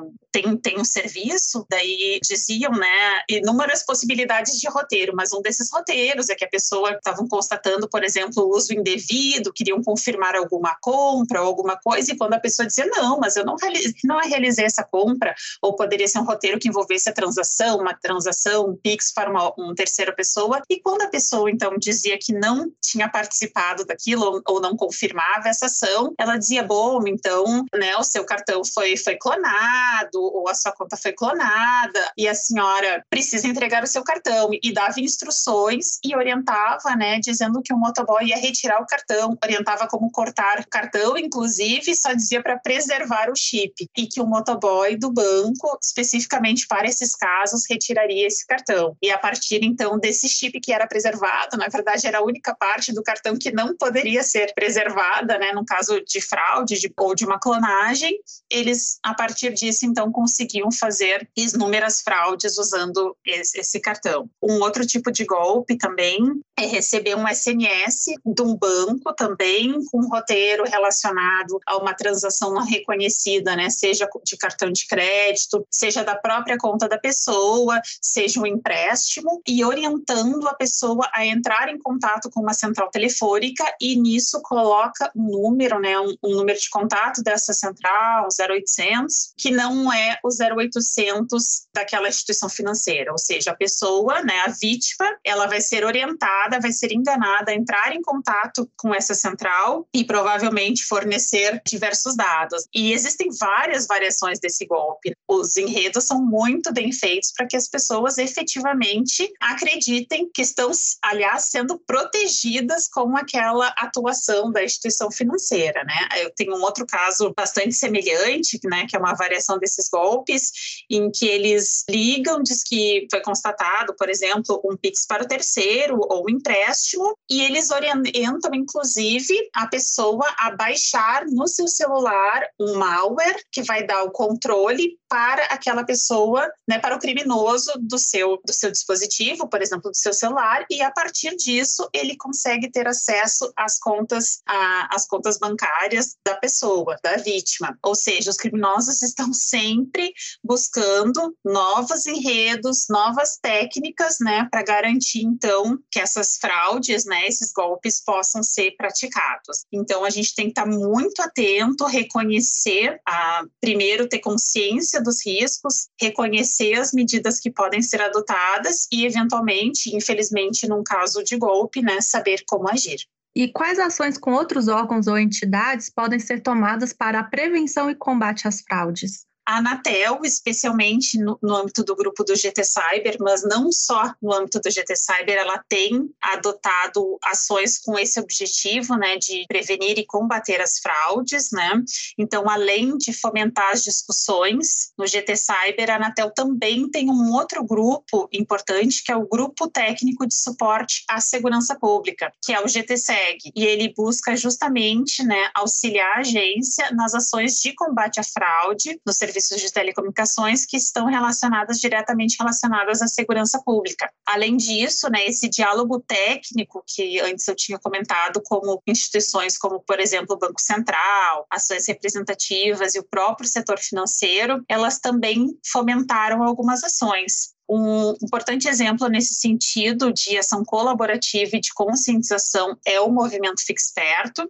uh, 0.00 0.14
tem, 0.30 0.56
tem 0.56 0.78
um 0.78 0.84
serviço, 0.84 1.66
daí 1.68 2.18
dizia 2.22 2.49
diziam, 2.50 2.72
né, 2.72 3.22
inúmeras 3.28 3.84
possibilidades 3.84 4.58
de 4.58 4.68
roteiro, 4.68 5.12
mas 5.14 5.32
um 5.32 5.40
desses 5.40 5.70
roteiros 5.72 6.28
é 6.28 6.34
que 6.34 6.44
a 6.44 6.48
pessoa 6.48 6.90
estavam 6.92 7.28
constatando, 7.28 7.88
por 7.88 8.02
exemplo, 8.02 8.42
o 8.42 8.56
uso 8.56 8.72
indevido, 8.72 9.52
queriam 9.52 9.82
confirmar 9.82 10.34
alguma 10.34 10.76
compra 10.80 11.40
ou 11.40 11.46
alguma 11.46 11.76
coisa, 11.76 12.12
e 12.12 12.16
quando 12.16 12.34
a 12.34 12.40
pessoa 12.40 12.66
dizia, 12.66 12.86
não, 12.86 13.18
mas 13.18 13.36
eu 13.36 13.44
não, 13.44 13.56
realizei, 13.56 13.94
não 14.04 14.18
realizei 14.18 14.64
essa 14.64 14.82
compra, 14.82 15.34
ou 15.62 15.76
poderia 15.76 16.08
ser 16.08 16.18
um 16.18 16.24
roteiro 16.24 16.58
que 16.58 16.68
envolvesse 16.68 17.08
a 17.08 17.12
transação, 17.12 17.78
uma 17.78 17.94
transação, 17.94 18.70
um 18.70 18.76
PIX 18.76 19.12
para 19.12 19.30
uma, 19.30 19.52
uma 19.56 19.74
terceira 19.74 20.12
pessoa, 20.12 20.60
e 20.68 20.80
quando 20.80 21.02
a 21.02 21.08
pessoa, 21.08 21.50
então, 21.50 21.76
dizia 21.78 22.18
que 22.20 22.32
não 22.32 22.70
tinha 22.82 23.08
participado 23.08 23.84
daquilo 23.84 24.24
ou, 24.24 24.42
ou 24.46 24.60
não 24.60 24.76
confirmava 24.76 25.48
essa 25.48 25.66
ação, 25.66 26.12
ela 26.18 26.36
dizia, 26.36 26.62
bom, 26.64 27.00
então, 27.06 27.64
né, 27.74 27.96
o 27.96 28.02
seu 28.02 28.24
cartão 28.24 28.62
foi, 28.64 28.96
foi 28.96 29.16
clonado, 29.16 30.20
ou 30.20 30.48
a 30.48 30.54
sua 30.54 30.72
conta 30.72 30.96
foi 30.96 31.12
clonada, 31.12 32.12
e 32.16 32.26
assim 32.26 32.39
senhora 32.40 33.04
precisa 33.08 33.46
entregar 33.46 33.84
o 33.84 33.86
seu 33.86 34.02
cartão 34.02 34.50
e 34.62 34.72
dava 34.72 35.00
instruções 35.00 35.98
e 36.04 36.16
orientava, 36.16 36.96
né, 36.96 37.20
dizendo 37.20 37.62
que 37.62 37.72
o 37.72 37.78
motoboy 37.78 38.24
ia 38.24 38.36
retirar 38.36 38.80
o 38.82 38.86
cartão, 38.86 39.36
orientava 39.42 39.86
como 39.86 40.10
cortar 40.10 40.64
cartão, 40.66 41.16
inclusive 41.16 41.94
só 41.94 42.12
dizia 42.12 42.42
para 42.42 42.58
preservar 42.58 43.30
o 43.30 43.36
chip 43.36 43.88
e 43.96 44.06
que 44.06 44.20
o 44.20 44.26
motoboy 44.26 44.96
do 44.96 45.12
banco, 45.12 45.78
especificamente 45.82 46.66
para 46.66 46.86
esses 46.86 47.14
casos, 47.14 47.62
retiraria 47.68 48.26
esse 48.26 48.46
cartão. 48.46 48.96
E 49.02 49.10
a 49.10 49.18
partir 49.18 49.60
então 49.62 49.98
desse 49.98 50.28
chip 50.28 50.60
que 50.60 50.72
era 50.72 50.86
preservado, 50.86 51.56
na 51.56 51.68
verdade 51.68 52.06
era 52.06 52.18
a 52.18 52.24
única 52.24 52.54
parte 52.54 52.92
do 52.92 53.02
cartão 53.02 53.36
que 53.38 53.52
não 53.52 53.76
poderia 53.76 54.22
ser 54.22 54.52
preservada, 54.54 55.38
né, 55.38 55.52
no 55.52 55.64
caso 55.64 56.02
de 56.04 56.20
fraude 56.20 56.78
de, 56.78 56.92
ou 56.98 57.14
de 57.14 57.24
uma 57.24 57.38
clonagem, 57.38 58.18
eles 58.50 58.98
a 59.02 59.14
partir 59.14 59.52
disso 59.52 59.84
então 59.84 60.10
conseguiam 60.10 60.72
fazer 60.72 61.28
inúmeras 61.36 62.00
fraudes 62.00 62.29
usando 62.58 63.16
esse, 63.24 63.60
esse 63.60 63.80
cartão. 63.80 64.28
Um 64.42 64.60
outro 64.60 64.86
tipo 64.86 65.10
de 65.10 65.24
golpe 65.24 65.76
também 65.76 66.18
é 66.58 66.66
receber 66.66 67.14
um 67.14 67.26
SMS 67.26 68.06
de 68.24 68.42
um 68.42 68.56
banco 68.56 69.14
também 69.14 69.82
com 69.86 69.98
um 69.98 70.08
roteiro 70.08 70.64
relacionado 70.64 71.58
a 71.66 71.76
uma 71.78 71.94
transação 71.94 72.52
não 72.52 72.64
reconhecida, 72.64 73.56
né? 73.56 73.70
Seja 73.70 74.08
de 74.24 74.36
cartão 74.36 74.70
de 74.70 74.86
crédito, 74.86 75.66
seja 75.70 76.04
da 76.04 76.16
própria 76.16 76.58
conta 76.58 76.88
da 76.88 76.98
pessoa, 76.98 77.80
seja 78.00 78.40
um 78.40 78.46
empréstimo, 78.46 79.40
e 79.46 79.64
orientando 79.64 80.46
a 80.48 80.54
pessoa 80.54 81.08
a 81.14 81.24
entrar 81.24 81.68
em 81.68 81.78
contato 81.78 82.30
com 82.30 82.40
uma 82.40 82.54
central 82.54 82.90
telefônica 82.90 83.64
e 83.80 83.96
nisso 83.96 84.40
coloca 84.42 85.10
um 85.16 85.30
número, 85.30 85.78
né? 85.80 85.98
Um, 85.98 86.14
um 86.22 86.36
número 86.36 86.58
de 86.58 86.68
contato 86.68 87.22
dessa 87.22 87.52
central, 87.52 88.28
0800, 88.38 89.32
que 89.36 89.50
não 89.50 89.92
é 89.92 90.18
o 90.22 90.28
0800 90.28 91.66
daquela 91.74 92.08
instituição 92.20 92.48
financeira, 92.48 93.10
ou 93.12 93.18
seja, 93.18 93.50
a 93.50 93.56
pessoa, 93.56 94.22
né, 94.22 94.40
a 94.40 94.48
vítima, 94.48 95.06
ela 95.24 95.46
vai 95.46 95.60
ser 95.60 95.84
orientada, 95.84 96.60
vai 96.60 96.72
ser 96.72 96.92
enganada 96.92 97.50
a 97.50 97.54
entrar 97.54 97.94
em 97.94 98.02
contato 98.02 98.68
com 98.76 98.94
essa 98.94 99.14
central 99.14 99.86
e 99.94 100.04
provavelmente 100.04 100.84
fornecer 100.84 101.60
diversos 101.66 102.14
dados. 102.16 102.64
E 102.74 102.92
existem 102.92 103.28
várias 103.38 103.86
variações 103.86 104.38
desse 104.38 104.66
golpe. 104.66 105.12
Os 105.28 105.56
enredos 105.56 106.04
são 106.04 106.22
muito 106.24 106.72
bem 106.72 106.92
feitos 106.92 107.32
para 107.36 107.46
que 107.46 107.56
as 107.56 107.68
pessoas 107.68 108.18
efetivamente 108.18 109.30
acreditem 109.40 110.30
que 110.32 110.42
estão, 110.42 110.70
aliás, 111.02 111.44
sendo 111.44 111.78
protegidas 111.78 112.88
com 112.88 113.16
aquela 113.16 113.68
atuação 113.78 114.50
da 114.50 114.62
instituição 114.62 115.10
financeira, 115.10 115.82
né? 115.84 116.08
Eu 116.22 116.30
tenho 116.34 116.56
um 116.56 116.62
outro 116.62 116.86
caso 116.86 117.32
bastante 117.36 117.72
semelhante, 117.74 118.58
né, 118.64 118.86
que 118.88 118.96
é 118.96 118.98
uma 118.98 119.14
variação 119.14 119.58
desses 119.58 119.88
golpes, 119.88 120.50
em 120.90 121.10
que 121.10 121.26
eles 121.26 121.84
ligam, 122.10 122.42
diz 122.42 122.62
que 122.62 123.06
foi 123.10 123.20
constatado, 123.20 123.94
por 123.96 124.08
exemplo, 124.08 124.60
um 124.64 124.76
Pix 124.76 125.06
para 125.06 125.24
o 125.24 125.28
terceiro 125.28 125.98
ou 126.00 126.24
um 126.26 126.30
empréstimo, 126.30 127.16
e 127.30 127.42
eles 127.42 127.70
orientam, 127.70 128.54
inclusive, 128.54 129.34
a 129.54 129.66
pessoa 129.66 130.26
a 130.38 130.50
baixar 130.50 131.24
no 131.26 131.46
seu 131.46 131.68
celular 131.68 132.46
um 132.58 132.74
malware 132.74 133.42
que 133.52 133.62
vai 133.62 133.86
dar 133.86 134.02
o 134.04 134.10
controle 134.10 134.99
para 135.10 135.44
aquela 135.46 135.82
pessoa, 135.82 136.48
né, 136.68 136.78
para 136.78 136.94
o 136.94 137.00
criminoso 137.00 137.72
do 137.80 137.98
seu, 137.98 138.40
do 138.46 138.52
seu 138.52 138.70
dispositivo, 138.70 139.48
por 139.48 139.60
exemplo, 139.60 139.90
do 139.90 139.96
seu 139.96 140.12
celular, 140.12 140.64
e 140.70 140.80
a 140.80 140.90
partir 140.92 141.34
disso 141.34 141.88
ele 141.92 142.16
consegue 142.16 142.70
ter 142.70 142.86
acesso 142.86 143.52
às 143.56 143.76
contas, 143.76 144.40
a, 144.46 144.94
às 144.94 145.08
contas 145.08 145.36
bancárias 145.36 146.16
da 146.24 146.36
pessoa, 146.36 146.96
da 147.02 147.16
vítima. 147.16 147.76
Ou 147.82 147.96
seja, 147.96 148.30
os 148.30 148.36
criminosos 148.36 149.02
estão 149.02 149.32
sempre 149.32 150.12
buscando 150.44 151.36
novos 151.44 152.06
enredos, 152.06 152.86
novas 152.88 153.36
técnicas, 153.42 154.18
né, 154.20 154.46
para 154.48 154.62
garantir 154.62 155.22
então 155.22 155.76
que 155.90 155.98
essas 155.98 156.36
fraudes, 156.36 157.04
né, 157.04 157.26
esses 157.26 157.52
golpes 157.52 158.00
possam 158.00 158.44
ser 158.44 158.76
praticados. 158.76 159.64
Então 159.72 160.04
a 160.04 160.10
gente 160.10 160.36
tem 160.36 160.44
que 160.44 160.52
estar 160.52 160.66
muito 160.66 161.20
atento, 161.20 161.84
reconhecer, 161.84 163.00
a, 163.04 163.42
primeiro 163.60 164.08
ter 164.08 164.20
consciência 164.20 164.99
dos 165.00 165.24
riscos, 165.24 165.88
reconhecer 166.00 166.74
as 166.74 166.92
medidas 166.92 167.40
que 167.40 167.50
podem 167.50 167.82
ser 167.82 168.00
adotadas 168.00 168.86
e 168.92 169.04
eventualmente, 169.04 169.94
infelizmente, 169.94 170.68
num 170.68 170.82
caso 170.82 171.22
de 171.22 171.36
golpe, 171.36 171.82
né, 171.82 172.00
saber 172.00 172.42
como 172.46 172.68
agir. 172.68 173.00
E 173.34 173.48
quais 173.48 173.78
ações 173.78 174.18
com 174.18 174.32
outros 174.32 174.66
órgãos 174.66 175.06
ou 175.06 175.16
entidades 175.16 175.88
podem 175.88 176.18
ser 176.18 176.42
tomadas 176.42 176.92
para 176.92 177.20
a 177.20 177.24
prevenção 177.24 177.88
e 177.88 177.94
combate 177.94 178.48
às 178.48 178.60
fraudes? 178.60 179.24
A 179.50 179.56
Anatel, 179.56 180.20
especialmente 180.22 181.18
no, 181.18 181.36
no, 181.42 181.56
âmbito 181.56 181.82
do 181.82 181.96
grupo 181.96 182.22
do 182.22 182.36
GT 182.36 182.62
Cyber, 182.62 183.16
mas 183.18 183.42
não 183.42 183.72
só 183.72 184.14
no 184.22 184.32
âmbito 184.32 184.60
do 184.60 184.70
GT 184.70 184.94
Cyber, 184.94 185.36
ela 185.36 185.60
tem 185.68 186.08
adotado 186.22 187.18
ações 187.24 187.76
com 187.76 187.98
esse 187.98 188.20
objetivo, 188.20 188.94
né, 188.94 189.16
de 189.18 189.44
prevenir 189.48 189.98
e 189.98 190.06
combater 190.06 190.60
as 190.60 190.78
fraudes, 190.78 191.50
né? 191.50 191.68
Então, 192.16 192.48
além 192.48 192.96
de 192.96 193.12
fomentar 193.12 193.72
as 193.72 193.82
discussões 193.82 194.92
no 194.96 195.04
GT 195.04 195.34
Cyber, 195.36 195.90
a 195.90 195.96
Anatel 195.96 196.30
também 196.30 196.88
tem 196.88 197.10
um 197.10 197.32
outro 197.32 197.64
grupo 197.64 198.28
importante, 198.32 199.02
que 199.02 199.10
é 199.10 199.16
o 199.16 199.26
Grupo 199.26 199.68
Técnico 199.68 200.28
de 200.28 200.34
Suporte 200.34 201.02
à 201.10 201.20
Segurança 201.20 201.76
Pública, 201.76 202.32
que 202.44 202.52
é 202.52 202.60
o 202.60 202.68
GTSEG, 202.68 203.50
e 203.56 203.64
ele 203.64 203.92
busca 203.96 204.36
justamente, 204.36 205.24
né, 205.24 205.50
auxiliar 205.54 206.18
a 206.18 206.20
agência 206.20 206.92
nas 206.92 207.14
ações 207.14 207.58
de 207.58 207.74
combate 207.74 208.20
à 208.20 208.22
fraude 208.22 209.00
no 209.04 209.12
serviço 209.12 209.39
serviços 209.40 209.60
de 209.60 209.72
telecomunicações 209.72 210.66
que 210.66 210.76
estão 210.76 211.06
relacionadas 211.06 211.78
diretamente 211.78 212.36
relacionadas 212.38 213.02
à 213.02 213.08
segurança 213.08 213.60
pública. 213.64 214.10
Além 214.26 214.56
disso, 214.56 215.08
né, 215.10 215.24
esse 215.26 215.48
diálogo 215.48 216.00
técnico 216.00 216.82
que 216.86 217.20
antes 217.20 217.46
eu 217.48 217.54
tinha 217.54 217.78
comentado, 217.78 218.40
como 218.44 218.82
instituições 218.86 219.56
como, 219.58 219.80
por 219.80 219.98
exemplo, 219.98 220.36
o 220.36 220.38
Banco 220.38 220.60
Central, 220.60 221.46
ações 221.50 221.86
representativas 221.86 222.94
e 222.94 222.98
o 222.98 223.04
próprio 223.04 223.48
setor 223.48 223.78
financeiro, 223.78 224.62
elas 224.68 224.98
também 224.98 225.48
fomentaram 225.66 226.42
algumas 226.42 226.84
ações. 226.84 227.54
Um 227.72 228.16
importante 228.20 228.68
exemplo 228.68 229.06
nesse 229.06 229.34
sentido 229.34 230.12
de 230.12 230.36
ação 230.36 230.64
colaborativa 230.64 231.56
e 231.56 231.60
de 231.60 231.72
conscientização 231.72 232.76
é 232.84 233.00
o 233.00 233.12
Movimento 233.12 233.64
Fique 233.64 233.80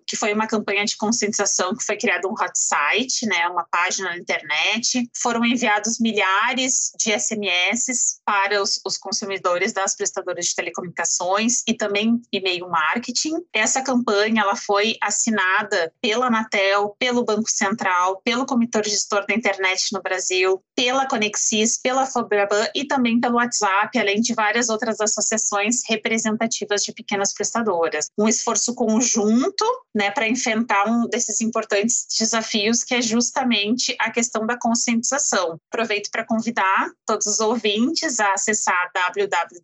que 0.07 0.17
foi 0.17 0.33
uma 0.33 0.47
campanha 0.47 0.87
de 0.87 0.97
conscientização 0.97 1.77
que 1.77 1.85
foi 1.85 1.99
criado 1.99 2.27
um 2.27 2.33
hot 2.33 2.53
site, 2.55 3.27
né, 3.27 3.47
uma 3.49 3.67
página 3.71 4.09
na 4.09 4.17
internet. 4.17 5.07
Foram 5.23 5.45
enviados 5.45 5.99
milhares 6.01 6.93
de 6.99 7.13
SMS 7.19 8.21
para 8.25 8.63
os, 8.63 8.81
os 8.87 8.97
consumidores 8.97 9.73
das 9.75 9.95
prestadoras 9.95 10.47
de 10.47 10.55
telecomunicações 10.55 11.63
e 11.69 11.75
também 11.75 12.23
e-mail 12.33 12.69
marketing. 12.71 13.35
Essa 13.53 13.83
campanha 13.83 14.43
ela 14.43 14.57
foi 14.57 14.97
assinada 15.03 15.93
pela 16.01 16.29
Anatel, 16.29 16.97
pelo 16.99 17.25
Banco 17.25 17.51
Central, 17.51 18.23
pelo 18.25 18.47
Comitê 18.47 18.83
Gestor 18.85 19.27
da 19.27 19.35
Internet 19.35 19.93
no 19.93 20.01
Brasil, 20.01 20.63
pela 20.75 21.07
Conexis, 21.07 21.79
pela 21.79 22.07
Fobraban 22.07 22.67
e 22.75 22.87
também 22.87 23.10
pelo 23.19 23.37
WhatsApp, 23.37 23.99
além 23.99 24.21
de 24.21 24.35
várias 24.35 24.69
outras 24.69 25.01
associações 25.01 25.81
representativas 25.89 26.83
de 26.83 26.93
pequenas 26.93 27.33
prestadoras. 27.33 28.09
Um 28.19 28.29
esforço 28.29 28.75
conjunto 28.75 29.65
né, 29.95 30.11
para 30.11 30.29
enfrentar 30.29 30.87
um 30.87 31.09
desses 31.09 31.41
importantes 31.41 32.07
desafios, 32.19 32.85
que 32.85 32.95
é 32.95 33.01
justamente 33.03 33.97
a 33.99 34.11
questão 34.11 34.47
da 34.47 34.59
conscientização. 34.59 35.59
Aproveito 35.73 36.11
para 36.11 36.25
convidar 36.25 36.91
todos 37.07 37.27
os 37.27 37.41
ouvintes 37.41 38.21
a 38.21 38.35
acessar 38.35 38.91
www.fe, 38.95 39.61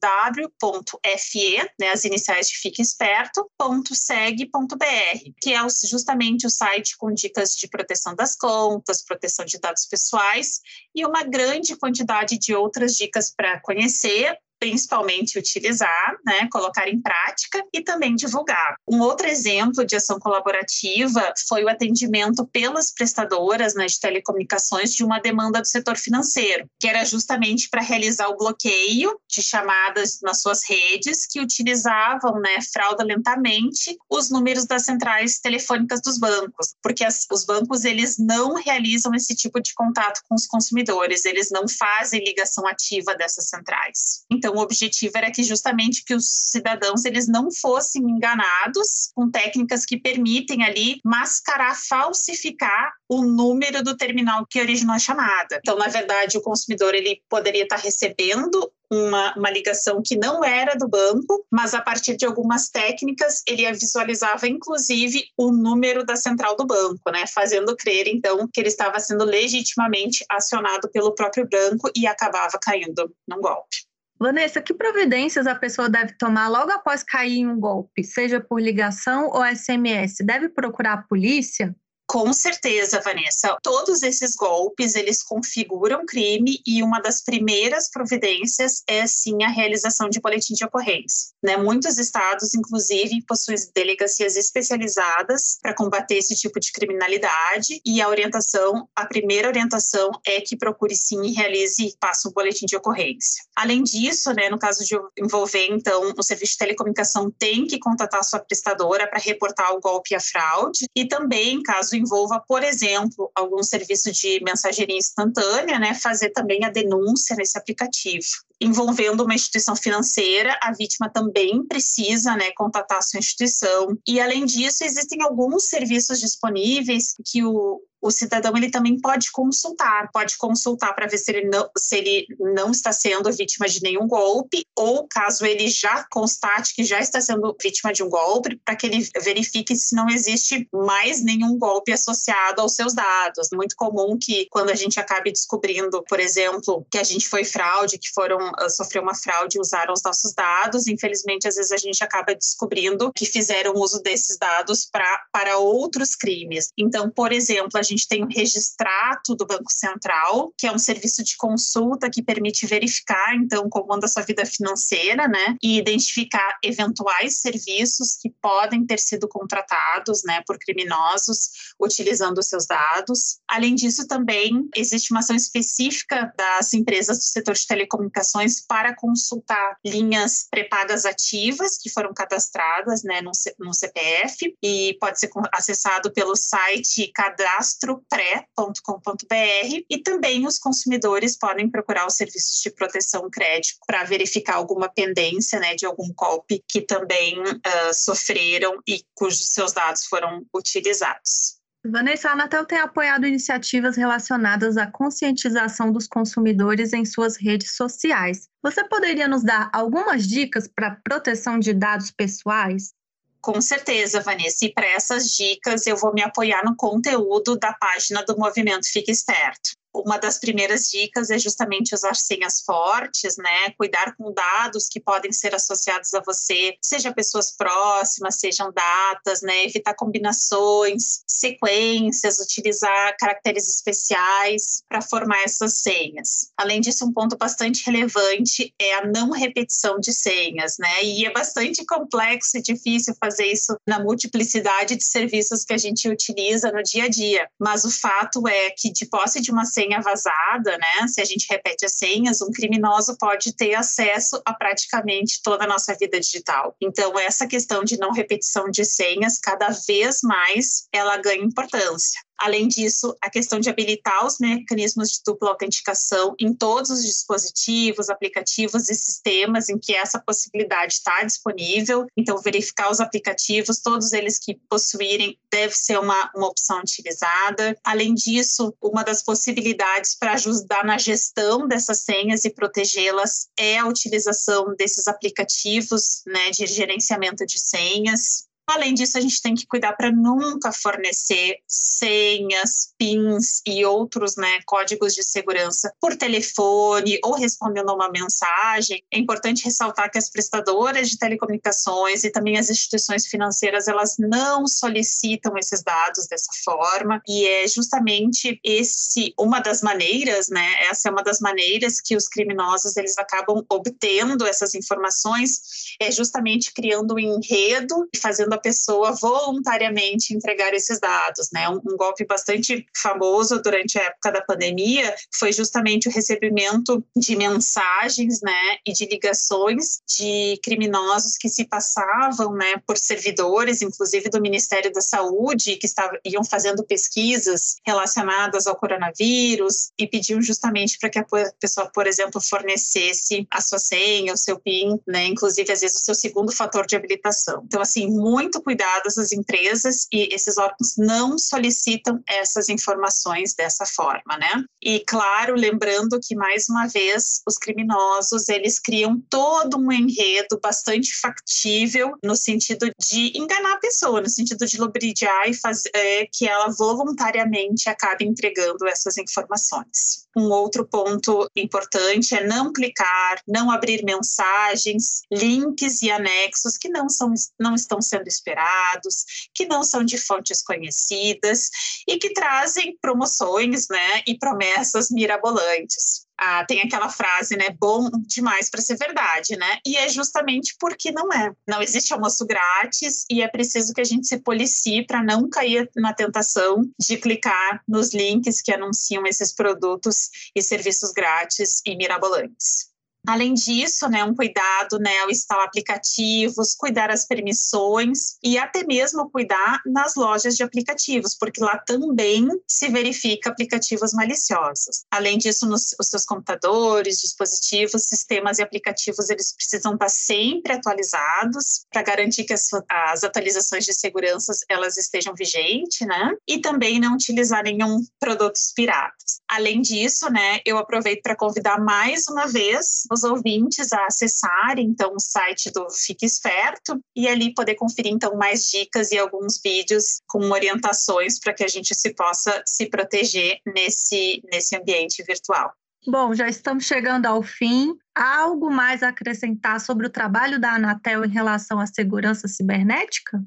né, 1.78 1.90
as 1.90 2.04
iniciais 2.04 2.48
de 2.48 2.56
Fique 2.56 2.80
Esperto, 2.80 3.48
.seg.br, 3.92 5.30
que 5.40 5.52
é 5.52 5.58
justamente 5.88 6.46
o 6.46 6.50
site 6.50 6.96
com 6.96 7.12
dicas 7.12 7.54
de 7.54 7.68
proteção 7.68 8.14
das 8.14 8.34
contas, 8.34 9.04
proteção 9.04 9.44
de 9.44 9.58
dados 9.58 9.86
pessoais 9.86 10.60
e 10.94 11.04
uma 11.04 11.22
grande 11.22 11.76
quantidade 11.76 12.38
de 12.38 12.54
outras 12.54 12.94
dicas 12.94 13.32
para 13.36 13.60
conhecer 13.60 14.38
principalmente 14.58 15.38
utilizar, 15.38 16.16
né, 16.24 16.48
colocar 16.50 16.88
em 16.88 17.00
prática 17.00 17.62
e 17.72 17.82
também 17.82 18.14
divulgar. 18.14 18.76
Um 18.88 19.00
outro 19.00 19.26
exemplo 19.26 19.84
de 19.84 19.96
ação 19.96 20.18
colaborativa 20.18 21.32
foi 21.48 21.64
o 21.64 21.68
atendimento 21.68 22.46
pelas 22.46 22.92
prestadoras 22.92 23.74
né, 23.74 23.86
de 23.86 24.00
telecomunicações 24.00 24.92
de 24.92 25.04
uma 25.04 25.18
demanda 25.18 25.60
do 25.60 25.66
setor 25.66 25.96
financeiro, 25.96 26.68
que 26.80 26.88
era 26.88 27.04
justamente 27.04 27.68
para 27.68 27.82
realizar 27.82 28.28
o 28.28 28.36
bloqueio 28.36 29.18
de 29.30 29.42
chamadas 29.42 30.20
nas 30.22 30.40
suas 30.40 30.60
redes 30.68 31.26
que 31.26 31.40
utilizavam 31.40 32.40
né, 32.40 32.58
fraudulentamente 32.72 33.96
os 34.10 34.30
números 34.30 34.66
das 34.66 34.84
centrais 34.84 35.38
telefônicas 35.38 36.00
dos 36.00 36.18
bancos, 36.18 36.74
porque 36.82 37.04
as, 37.04 37.26
os 37.30 37.44
bancos 37.44 37.84
eles 37.84 38.16
não 38.18 38.54
realizam 38.54 39.14
esse 39.14 39.34
tipo 39.34 39.60
de 39.60 39.74
contato 39.74 40.20
com 40.28 40.34
os 40.34 40.46
consumidores, 40.46 41.24
eles 41.24 41.50
não 41.50 41.68
fazem 41.68 42.24
ligação 42.24 42.66
ativa 42.66 43.14
dessas 43.14 43.48
centrais. 43.48 44.24
Então, 44.30 44.45
Então, 44.46 44.58
o 44.58 44.62
objetivo 44.62 45.12
era 45.16 45.28
que 45.28 45.42
justamente 45.42 46.04
que 46.04 46.14
os 46.14 46.24
cidadãos 46.28 47.04
eles 47.04 47.26
não 47.26 47.50
fossem 47.50 48.00
enganados 48.00 49.10
com 49.12 49.28
técnicas 49.28 49.84
que 49.84 49.96
permitem 49.96 50.62
ali 50.62 51.00
mascarar, 51.04 51.76
falsificar 51.76 52.92
o 53.08 53.22
número 53.24 53.82
do 53.82 53.96
terminal 53.96 54.46
que 54.48 54.60
originou 54.60 54.94
a 54.94 55.00
chamada. 55.00 55.58
Então, 55.58 55.76
na 55.76 55.88
verdade, 55.88 56.38
o 56.38 56.42
consumidor 56.42 56.94
ele 56.94 57.20
poderia 57.28 57.64
estar 57.64 57.74
recebendo 57.74 58.72
uma, 58.88 59.34
uma 59.36 59.50
ligação 59.50 60.00
que 60.00 60.16
não 60.16 60.44
era 60.44 60.76
do 60.76 60.86
banco, 60.86 61.44
mas 61.50 61.74
a 61.74 61.82
partir 61.82 62.16
de 62.16 62.24
algumas 62.24 62.68
técnicas 62.68 63.42
ele 63.48 63.68
visualizava 63.72 64.46
inclusive 64.46 65.24
o 65.36 65.50
número 65.50 66.06
da 66.06 66.14
central 66.14 66.56
do 66.56 66.64
banco, 66.64 67.10
né, 67.10 67.26
fazendo 67.26 67.76
crer 67.76 68.06
então 68.06 68.46
que 68.46 68.60
ele 68.60 68.68
estava 68.68 69.00
sendo 69.00 69.24
legitimamente 69.24 70.24
acionado 70.30 70.88
pelo 70.92 71.16
próprio 71.16 71.48
banco 71.50 71.90
e 71.96 72.06
acabava 72.06 72.60
caindo 72.62 73.12
num 73.26 73.40
golpe. 73.40 73.86
Vanessa, 74.18 74.62
que 74.62 74.72
providências 74.72 75.46
a 75.46 75.54
pessoa 75.54 75.90
deve 75.90 76.14
tomar 76.14 76.48
logo 76.48 76.70
após 76.70 77.02
cair 77.02 77.38
em 77.38 77.46
um 77.46 77.60
golpe, 77.60 78.02
seja 78.02 78.40
por 78.40 78.60
ligação 78.60 79.28
ou 79.28 79.44
SMS? 79.44 80.24
Deve 80.24 80.48
procurar 80.48 80.94
a 80.94 81.02
polícia? 81.02 81.74
Com 82.16 82.32
certeza, 82.32 82.98
Vanessa. 83.04 83.58
Todos 83.62 84.02
esses 84.02 84.34
golpes, 84.34 84.94
eles 84.94 85.22
configuram 85.22 86.06
crime 86.06 86.62
e 86.66 86.82
uma 86.82 86.98
das 86.98 87.22
primeiras 87.22 87.90
providências 87.90 88.82
é 88.86 89.06
sim 89.06 89.42
a 89.42 89.50
realização 89.50 90.08
de 90.08 90.18
boletim 90.18 90.54
de 90.54 90.64
ocorrência. 90.64 91.34
Né? 91.42 91.58
Muitos 91.58 91.98
estados, 91.98 92.54
inclusive, 92.54 93.22
possuem 93.28 93.58
delegacias 93.74 94.34
especializadas 94.34 95.58
para 95.60 95.74
combater 95.74 96.14
esse 96.14 96.34
tipo 96.34 96.58
de 96.58 96.72
criminalidade 96.72 97.82
e 97.84 98.00
a 98.00 98.08
orientação, 98.08 98.88
a 98.96 99.04
primeira 99.04 99.48
orientação 99.48 100.10
é 100.26 100.40
que 100.40 100.56
procure 100.56 100.96
sim 100.96 101.22
e 101.22 101.32
realize, 101.34 101.98
passe 102.00 102.26
um 102.26 102.32
boletim 102.32 102.64
de 102.64 102.76
ocorrência. 102.76 103.44
Além 103.54 103.82
disso, 103.82 104.32
né, 104.32 104.48
no 104.48 104.58
caso 104.58 104.86
de 104.86 104.98
envolver, 105.18 105.66
então, 105.68 106.14
o 106.16 106.22
serviço 106.22 106.52
de 106.52 106.58
telecomunicação 106.60 107.30
tem 107.38 107.66
que 107.66 107.78
contatar 107.78 108.24
sua 108.24 108.40
prestadora 108.40 109.06
para 109.06 109.20
reportar 109.20 109.74
o 109.74 109.80
golpe 109.80 110.14
e 110.14 110.16
a 110.16 110.20
fraude 110.20 110.86
e 110.96 111.06
também, 111.06 111.62
caso 111.62 111.94
envolva, 112.06 112.40
por 112.46 112.62
exemplo, 112.62 113.30
algum 113.34 113.62
serviço 113.62 114.12
de 114.12 114.40
mensageria 114.42 114.96
instantânea, 114.96 115.78
né, 115.78 115.92
fazer 115.94 116.30
também 116.30 116.64
a 116.64 116.70
denúncia 116.70 117.34
nesse 117.36 117.58
aplicativo. 117.58 118.45
Envolvendo 118.60 119.24
uma 119.24 119.34
instituição 119.34 119.76
financeira, 119.76 120.58
a 120.62 120.72
vítima 120.72 121.10
também 121.10 121.64
precisa 121.66 122.34
né, 122.36 122.50
contatar 122.56 122.98
a 122.98 123.02
sua 123.02 123.18
instituição. 123.18 123.98
E, 124.06 124.20
além 124.20 124.44
disso, 124.46 124.84
existem 124.84 125.22
alguns 125.22 125.68
serviços 125.68 126.20
disponíveis 126.20 127.14
que 127.24 127.44
o, 127.44 127.80
o 128.00 128.10
cidadão 128.10 128.56
ele 128.56 128.70
também 128.70 128.98
pode 129.00 129.30
consultar, 129.32 130.10
pode 130.12 130.36
consultar 130.38 130.94
para 130.94 131.06
ver 131.06 131.18
se 131.18 131.32
ele, 131.32 131.48
não, 131.48 131.68
se 131.76 131.96
ele 131.96 132.26
não 132.38 132.70
está 132.70 132.92
sendo 132.92 133.32
vítima 133.32 133.66
de 133.68 133.82
nenhum 133.82 134.06
golpe, 134.06 134.64
ou 134.76 135.06
caso 135.08 135.44
ele 135.44 135.68
já 135.68 136.04
constate 136.10 136.74
que 136.74 136.84
já 136.84 137.00
está 137.00 137.20
sendo 137.20 137.56
vítima 137.60 137.92
de 137.92 138.02
um 138.02 138.08
golpe, 138.08 138.60
para 138.64 138.76
que 138.76 138.86
ele 138.86 139.08
verifique 139.22 139.74
se 139.74 139.94
não 139.94 140.08
existe 140.08 140.68
mais 140.72 141.22
nenhum 141.22 141.58
golpe 141.58 141.92
associado 141.92 142.60
aos 142.60 142.74
seus 142.74 142.94
dados. 142.94 143.48
Muito 143.52 143.74
comum 143.76 144.16
que 144.18 144.46
quando 144.50 144.70
a 144.70 144.74
gente 144.74 145.00
acabe 145.00 145.32
descobrindo, 145.32 146.02
por 146.08 146.20
exemplo, 146.20 146.86
que 146.90 146.98
a 146.98 147.04
gente 147.04 147.28
foi 147.28 147.44
fraude, 147.44 147.98
que 147.98 148.12
foram 148.14 148.45
uh, 148.50 148.70
sofreu 148.70 149.02
uma 149.02 149.14
fraude 149.14 149.58
e 149.58 149.60
usaram 149.60 149.92
os 149.92 150.02
nossos 150.02 150.32
dados, 150.32 150.86
infelizmente 150.86 151.48
às 151.48 151.56
vezes 151.56 151.72
a 151.72 151.76
gente 151.76 152.02
acaba 152.02 152.34
descobrindo 152.34 153.12
que 153.12 153.26
fizeram 153.26 153.74
uso 153.74 154.00
desses 154.02 154.38
dados 154.38 154.86
pra, 154.90 155.24
para 155.32 155.58
outros 155.58 156.14
crimes. 156.14 156.68
Então, 156.76 157.10
por 157.10 157.32
exemplo, 157.32 157.78
a 157.78 157.82
gente 157.82 158.06
tem 158.08 158.24
o 158.24 158.28
registrato 158.28 159.34
do 159.34 159.46
Banco 159.46 159.70
Central, 159.70 160.52
que 160.56 160.66
é 160.66 160.72
um 160.72 160.78
serviço 160.78 161.22
de 161.22 161.36
consulta 161.36 162.10
que 162.10 162.22
permite 162.22 162.66
verificar, 162.66 163.34
então, 163.34 163.68
como 163.68 163.92
anda 163.92 164.06
a 164.06 164.08
sua 164.08 164.22
vida 164.22 164.44
financeira, 164.44 165.28
né? 165.28 165.56
E 165.62 165.78
identificar 165.78 166.58
eventuais 166.62 167.40
serviços 167.40 168.16
que 168.20 168.30
podem 168.40 168.84
ter 168.84 168.98
sido 168.98 169.28
contratados, 169.28 170.22
né, 170.24 170.42
por 170.46 170.58
criminosos 170.58 171.50
utilizando 171.80 172.38
os 172.38 172.46
seus 172.46 172.66
dados. 172.66 173.38
Além 173.48 173.74
disso, 173.74 174.06
também 174.06 174.68
existe 174.74 175.12
uma 175.12 175.20
ação 175.20 175.36
específica 175.36 176.32
das 176.36 176.72
empresas 176.74 177.18
do 177.18 177.24
setor 177.24 177.54
de 177.54 177.66
telecomunicações 177.66 178.35
para 178.68 178.94
consultar 178.94 179.76
linhas 179.84 180.46
pré-pagas 180.50 181.04
ativas 181.04 181.78
que 181.78 181.90
foram 181.90 182.12
cadastradas, 182.12 183.02
né, 183.02 183.20
no, 183.20 183.30
no 183.58 183.74
CPF 183.74 184.56
e 184.62 184.96
pode 185.00 185.18
ser 185.18 185.30
acessado 185.52 186.12
pelo 186.12 186.36
site 186.36 187.10
cadastro 187.12 187.86
cadastropré.com.br 188.06 189.84
e 189.88 189.98
também 190.02 190.46
os 190.46 190.58
consumidores 190.58 191.36
podem 191.38 191.70
procurar 191.70 192.06
os 192.06 192.14
serviços 192.14 192.60
de 192.60 192.70
proteção 192.70 193.28
crédito 193.30 193.78
para 193.86 194.04
verificar 194.04 194.56
alguma 194.56 194.88
pendência 194.88 195.58
né, 195.58 195.74
de 195.74 195.86
algum 195.86 196.12
golpe 196.14 196.62
que 196.68 196.80
também 196.80 197.40
uh, 197.40 197.94
sofreram 197.94 198.80
e 198.86 199.02
cujos 199.14 199.48
seus 199.52 199.72
dados 199.72 200.06
foram 200.06 200.44
utilizados. 200.54 201.55
Vanessa, 201.90 202.28
a 202.28 202.32
Anatel 202.32 202.64
tem 202.64 202.78
apoiado 202.78 203.26
iniciativas 203.26 203.96
relacionadas 203.96 204.76
à 204.76 204.86
conscientização 204.86 205.92
dos 205.92 206.06
consumidores 206.06 206.92
em 206.92 207.04
suas 207.04 207.36
redes 207.36 207.76
sociais. 207.76 208.48
Você 208.62 208.84
poderia 208.84 209.28
nos 209.28 209.42
dar 209.42 209.70
algumas 209.72 210.26
dicas 210.26 210.68
para 210.68 210.98
proteção 211.02 211.58
de 211.58 211.72
dados 211.72 212.10
pessoais? 212.10 212.92
Com 213.40 213.60
certeza, 213.60 214.20
Vanessa. 214.20 214.64
E 214.64 214.72
para 214.72 214.86
essas 214.86 215.30
dicas, 215.30 215.86
eu 215.86 215.96
vou 215.96 216.12
me 216.12 216.22
apoiar 216.22 216.64
no 216.64 216.74
conteúdo 216.74 217.56
da 217.56 217.72
página 217.72 218.24
do 218.24 218.36
Movimento 218.36 218.90
Fique 218.90 219.10
Esperto 219.10 219.70
uma 220.04 220.18
das 220.18 220.38
primeiras 220.38 220.88
dicas 220.90 221.30
é 221.30 221.38
justamente 221.38 221.94
usar 221.94 222.14
senhas 222.14 222.60
fortes, 222.60 223.36
né? 223.36 223.70
Cuidar 223.76 224.14
com 224.16 224.32
dados 224.32 224.88
que 224.88 225.00
podem 225.00 225.32
ser 225.32 225.54
associados 225.54 226.12
a 226.14 226.20
você, 226.20 226.74
seja 226.82 227.12
pessoas 227.12 227.52
próximas, 227.52 228.38
sejam 228.38 228.72
datas, 228.72 229.42
né? 229.42 229.64
Evitar 229.64 229.94
combinações, 229.94 231.22
sequências, 231.26 232.38
utilizar 232.38 233.16
caracteres 233.18 233.68
especiais 233.68 234.82
para 234.88 235.00
formar 235.00 235.42
essas 235.42 235.78
senhas. 235.78 236.50
Além 236.56 236.80
disso, 236.80 237.04
um 237.04 237.12
ponto 237.12 237.36
bastante 237.36 237.84
relevante 237.84 238.74
é 238.80 238.94
a 238.94 239.06
não 239.06 239.30
repetição 239.30 239.98
de 239.98 240.12
senhas, 240.12 240.76
né? 240.78 241.04
E 241.04 241.24
é 241.24 241.32
bastante 241.32 241.84
complexo 241.84 242.58
e 242.58 242.62
difícil 242.62 243.14
fazer 243.20 243.46
isso 243.46 243.76
na 243.86 243.98
multiplicidade 243.98 244.96
de 244.96 245.04
serviços 245.04 245.64
que 245.64 245.72
a 245.72 245.78
gente 245.78 246.08
utiliza 246.08 246.70
no 246.72 246.82
dia 246.82 247.04
a 247.04 247.08
dia. 247.08 247.48
Mas 247.58 247.84
o 247.84 247.90
fato 247.90 248.46
é 248.48 248.70
que 248.70 248.90
de 248.90 249.06
posse 249.06 249.40
de 249.40 249.50
uma 249.50 249.64
senha 249.64 249.85
senha 249.86 250.00
vazada, 250.00 250.76
né? 250.76 251.06
Se 251.08 251.20
a 251.20 251.24
gente 251.24 251.46
repete 251.48 251.86
as 251.86 251.92
senhas, 251.92 252.42
um 252.42 252.50
criminoso 252.50 253.16
pode 253.18 253.54
ter 253.54 253.74
acesso 253.74 254.40
a 254.44 254.52
praticamente 254.52 255.40
toda 255.42 255.64
a 255.64 255.66
nossa 255.66 255.94
vida 255.94 256.18
digital. 256.18 256.76
Então, 256.80 257.18
essa 257.18 257.46
questão 257.46 257.84
de 257.84 257.98
não 257.98 258.12
repetição 258.12 258.68
de 258.70 258.84
senhas, 258.84 259.38
cada 259.38 259.68
vez 259.86 260.20
mais 260.22 260.88
ela 260.92 261.16
ganha 261.16 261.44
importância. 261.44 262.20
Além 262.38 262.68
disso, 262.68 263.16
a 263.20 263.30
questão 263.30 263.58
de 263.58 263.70
habilitar 263.70 264.26
os 264.26 264.38
mecanismos 264.38 265.10
de 265.10 265.20
dupla 265.24 265.50
autenticação 265.50 266.34
em 266.38 266.52
todos 266.54 266.90
os 266.90 267.02
dispositivos, 267.02 268.10
aplicativos 268.10 268.88
e 268.88 268.94
sistemas 268.94 269.68
em 269.68 269.78
que 269.78 269.94
essa 269.94 270.18
possibilidade 270.18 270.94
está 270.94 271.22
disponível. 271.24 272.06
Então, 272.16 272.38
verificar 272.38 272.90
os 272.90 273.00
aplicativos, 273.00 273.80
todos 273.80 274.12
eles 274.12 274.38
que 274.38 274.58
possuírem, 274.68 275.38
deve 275.50 275.74
ser 275.74 275.98
uma, 275.98 276.30
uma 276.34 276.48
opção 276.48 276.80
utilizada. 276.80 277.76
Além 277.82 278.14
disso, 278.14 278.74
uma 278.82 279.02
das 279.02 279.22
possibilidades 279.22 280.14
para 280.14 280.34
ajudar 280.34 280.84
na 280.84 280.98
gestão 280.98 281.66
dessas 281.66 282.00
senhas 282.00 282.44
e 282.44 282.50
protegê-las 282.50 283.48
é 283.58 283.78
a 283.78 283.86
utilização 283.86 284.74
desses 284.76 285.08
aplicativos 285.08 286.22
né, 286.26 286.50
de 286.50 286.66
gerenciamento 286.66 287.46
de 287.46 287.58
senhas. 287.58 288.46
Além 288.68 288.94
disso, 288.94 289.16
a 289.16 289.20
gente 289.20 289.40
tem 289.40 289.54
que 289.54 289.66
cuidar 289.66 289.92
para 289.92 290.10
nunca 290.10 290.72
fornecer 290.72 291.58
senhas, 291.68 292.92
pins 292.98 293.62
e 293.64 293.84
outros 293.84 294.36
né, 294.36 294.60
códigos 294.66 295.14
de 295.14 295.22
segurança 295.22 295.92
por 296.00 296.16
telefone 296.16 297.18
ou 297.24 297.34
respondendo 297.34 297.90
a 297.90 297.94
uma 297.94 298.10
mensagem. 298.10 299.04
É 299.12 299.18
importante 299.18 299.64
ressaltar 299.64 300.10
que 300.10 300.18
as 300.18 300.28
prestadoras 300.28 301.08
de 301.08 301.16
telecomunicações 301.16 302.24
e 302.24 302.30
também 302.30 302.58
as 302.58 302.68
instituições 302.68 303.26
financeiras 303.26 303.86
elas 303.86 304.16
não 304.18 304.66
solicitam 304.66 305.56
esses 305.56 305.82
dados 305.82 306.26
dessa 306.26 306.50
forma 306.64 307.22
e 307.28 307.46
é 307.46 307.68
justamente 307.68 308.58
esse 308.64 309.32
uma 309.38 309.60
das 309.60 309.80
maneiras, 309.80 310.48
né? 310.48 310.66
Essa 310.90 311.08
é 311.08 311.12
uma 311.12 311.22
das 311.22 311.38
maneiras 311.40 312.00
que 312.00 312.16
os 312.16 312.26
criminosos 312.26 312.96
eles 312.96 313.16
acabam 313.16 313.64
obtendo 313.70 314.44
essas 314.44 314.74
informações 314.74 315.60
é 316.00 316.10
justamente 316.10 316.74
criando 316.74 317.14
um 317.14 317.18
enredo 317.18 318.08
e 318.12 318.18
fazendo 318.18 318.55
pessoa 318.60 319.12
voluntariamente 319.12 320.34
entregar 320.34 320.72
esses 320.74 320.98
dados, 321.00 321.48
né? 321.52 321.68
Um, 321.68 321.80
um 321.92 321.96
golpe 321.96 322.24
bastante 322.24 322.86
famoso 322.96 323.60
durante 323.60 323.98
a 323.98 324.02
época 324.04 324.32
da 324.32 324.42
pandemia 324.42 325.14
foi 325.38 325.52
justamente 325.52 326.08
o 326.08 326.12
recebimento 326.12 327.04
de 327.16 327.36
mensagens, 327.36 328.40
né, 328.42 328.76
e 328.86 328.92
de 328.92 329.06
ligações 329.06 330.00
de 330.06 330.58
criminosos 330.62 331.36
que 331.36 331.48
se 331.48 331.64
passavam, 331.64 332.52
né, 332.54 332.76
por 332.86 332.96
servidores, 332.96 333.82
inclusive 333.82 334.28
do 334.28 334.40
Ministério 334.40 334.92
da 334.92 335.00
Saúde, 335.00 335.76
que 335.76 335.86
estavam 335.86 336.16
iam 336.24 336.44
fazendo 336.44 336.84
pesquisas 336.84 337.76
relacionadas 337.84 338.66
ao 338.66 338.76
coronavírus 338.76 339.90
e 339.98 340.06
pediam 340.06 340.40
justamente 340.40 340.98
para 340.98 341.10
que 341.10 341.18
a 341.18 341.26
pessoa, 341.60 341.90
por 341.92 342.06
exemplo, 342.06 342.40
fornecesse 342.40 343.46
a 343.50 343.60
sua 343.60 343.78
senha, 343.78 344.32
o 344.32 344.36
seu 344.36 344.58
PIN, 344.58 344.98
né, 345.06 345.26
inclusive 345.26 345.70
às 345.72 345.80
vezes 345.80 345.96
o 345.96 346.04
seu 346.04 346.14
segundo 346.14 346.52
fator 346.52 346.86
de 346.86 346.96
habilitação. 346.96 347.62
Então, 347.64 347.80
assim, 347.80 348.06
muito 348.08 348.45
cuidado 348.62 349.06
essas 349.06 349.32
empresas 349.32 350.06
e 350.12 350.34
esses 350.34 350.58
órgãos 350.58 350.96
não 350.96 351.38
solicitam 351.38 352.22
essas 352.28 352.68
informações 352.68 353.54
dessa 353.54 353.84
forma, 353.86 354.36
né? 354.38 354.64
E 354.82 355.00
claro, 355.00 355.54
lembrando 355.54 356.18
que 356.20 356.34
mais 356.34 356.68
uma 356.68 356.86
vez 356.86 357.40
os 357.46 357.56
criminosos 357.56 358.48
eles 358.48 358.78
criam 358.78 359.20
todo 359.28 359.78
um 359.78 359.92
enredo 359.92 360.58
bastante 360.62 361.14
factível 361.20 362.16
no 362.22 362.36
sentido 362.36 362.90
de 362.98 363.36
enganar 363.38 363.74
a 363.74 363.80
pessoa, 363.80 364.20
no 364.20 364.28
sentido 364.28 364.66
de 364.66 364.78
lubridiar 364.78 365.48
e 365.48 365.54
fazer 365.54 365.90
é, 365.94 366.26
que 366.32 366.46
ela 366.46 366.68
voluntariamente 366.68 367.88
acabe 367.88 368.24
entregando 368.24 368.86
essas 368.86 369.16
informações. 369.16 370.25
Um 370.36 370.50
outro 370.50 370.86
ponto 370.86 371.50
importante 371.56 372.34
é 372.34 372.46
não 372.46 372.70
clicar, 372.70 373.40
não 373.48 373.70
abrir 373.70 374.04
mensagens, 374.04 375.22
links 375.32 376.02
e 376.02 376.10
anexos 376.10 376.76
que 376.76 376.90
não 376.90 377.08
são 377.08 377.32
não 377.58 377.74
estão 377.74 378.02
sendo 378.02 378.28
esperados, 378.28 379.24
que 379.54 379.64
não 379.64 379.82
são 379.82 380.04
de 380.04 380.18
fontes 380.18 380.62
conhecidas 380.62 381.70
e 382.06 382.18
que 382.18 382.34
trazem 382.34 382.98
promoções, 383.00 383.88
né, 383.88 384.22
e 384.26 384.36
promessas 384.38 385.10
mirabolantes. 385.10 386.25
Ah, 386.38 386.64
tem 386.66 386.82
aquela 386.82 387.08
frase, 387.08 387.56
né? 387.56 387.70
Bom 387.80 388.10
demais 388.26 388.68
para 388.68 388.82
ser 388.82 388.96
verdade, 388.96 389.56
né? 389.56 389.78
E 389.86 389.96
é 389.96 390.08
justamente 390.08 390.76
porque 390.78 391.10
não 391.10 391.32
é. 391.32 391.52
Não 391.66 391.82
existe 391.82 392.12
almoço 392.12 392.46
grátis 392.46 393.24
e 393.30 393.42
é 393.42 393.48
preciso 393.48 393.94
que 393.94 394.00
a 394.00 394.04
gente 394.04 394.26
se 394.26 394.38
policie 394.38 395.06
para 395.06 395.22
não 395.22 395.48
cair 395.48 395.90
na 395.96 396.12
tentação 396.12 396.82
de 396.98 397.16
clicar 397.16 397.82
nos 397.88 398.12
links 398.12 398.60
que 398.60 398.72
anunciam 398.72 399.26
esses 399.26 399.52
produtos 399.54 400.50
e 400.54 400.62
serviços 400.62 401.10
grátis 401.12 401.80
e 401.86 401.96
mirabolantes. 401.96 402.95
Além 403.26 403.54
disso, 403.54 404.08
né, 404.08 404.22
um 404.24 404.34
cuidado 404.34 404.98
né, 404.98 405.18
ao 405.20 405.30
instalar 405.30 405.66
aplicativos, 405.66 406.74
cuidar 406.74 407.10
as 407.10 407.26
permissões 407.26 408.36
e 408.42 408.56
até 408.56 408.84
mesmo 408.84 409.30
cuidar 409.30 409.80
nas 409.84 410.14
lojas 410.14 410.56
de 410.56 410.62
aplicativos, 410.62 411.36
porque 411.38 411.62
lá 411.62 411.78
também 411.78 412.48
se 412.68 412.88
verifica 412.88 413.50
aplicativos 413.50 414.12
maliciosos. 414.12 415.04
Além 415.10 415.38
disso, 415.38 415.66
nos 415.66 415.94
os 415.98 416.08
seus 416.08 416.24
computadores, 416.24 417.20
dispositivos, 417.20 418.04
sistemas 418.04 418.58
e 418.58 418.62
aplicativos, 418.62 419.30
eles 419.30 419.54
precisam 419.54 419.94
estar 419.94 420.08
sempre 420.08 420.72
atualizados 420.72 421.84
para 421.90 422.02
garantir 422.02 422.44
que 422.44 422.52
as, 422.52 422.68
as 422.88 423.24
atualizações 423.24 423.84
de 423.84 423.94
segurança 423.94 424.52
elas 424.68 424.96
estejam 424.96 425.34
vigentes, 425.34 426.06
né? 426.06 426.32
E 426.46 426.60
também 426.60 427.00
não 427.00 427.14
utilizar 427.14 427.62
nenhum 427.64 428.00
produtos 428.20 428.72
piratas. 428.74 429.40
Além 429.48 429.80
disso, 429.80 430.30
né, 430.30 430.60
eu 430.64 430.78
aproveito 430.78 431.22
para 431.22 431.36
convidar 431.36 431.80
mais 431.80 432.26
uma 432.28 432.46
vez 432.46 433.02
os 433.16 433.24
ouvintes 433.24 433.92
a 433.92 434.06
acessarem 434.06 434.86
então 434.86 435.12
o 435.14 435.20
site 435.20 435.70
do 435.70 435.88
Fique 435.90 436.26
Esperto 436.26 437.00
e 437.14 437.26
ali 437.26 437.54
poder 437.54 437.74
conferir 437.74 438.12
então 438.12 438.36
mais 438.36 438.68
dicas 438.68 439.10
e 439.10 439.18
alguns 439.18 439.60
vídeos 439.62 440.20
com 440.26 440.38
orientações 440.50 441.40
para 441.40 441.54
que 441.54 441.64
a 441.64 441.68
gente 441.68 441.94
se 441.94 442.14
possa 442.14 442.62
se 442.66 442.86
proteger 442.86 443.58
nesse 443.66 444.42
nesse 444.52 444.76
ambiente 444.76 445.22
virtual. 445.22 445.72
Bom, 446.06 446.34
já 446.34 446.48
estamos 446.48 446.84
chegando 446.84 447.26
ao 447.26 447.42
fim. 447.42 447.92
Há 448.14 448.42
algo 448.42 448.70
mais 448.70 449.02
a 449.02 449.08
acrescentar 449.08 449.80
sobre 449.80 450.06
o 450.06 450.10
trabalho 450.10 450.60
da 450.60 450.74
Anatel 450.74 451.24
em 451.24 451.30
relação 451.30 451.80
à 451.80 451.86
segurança 451.86 452.46
cibernética? 452.46 453.42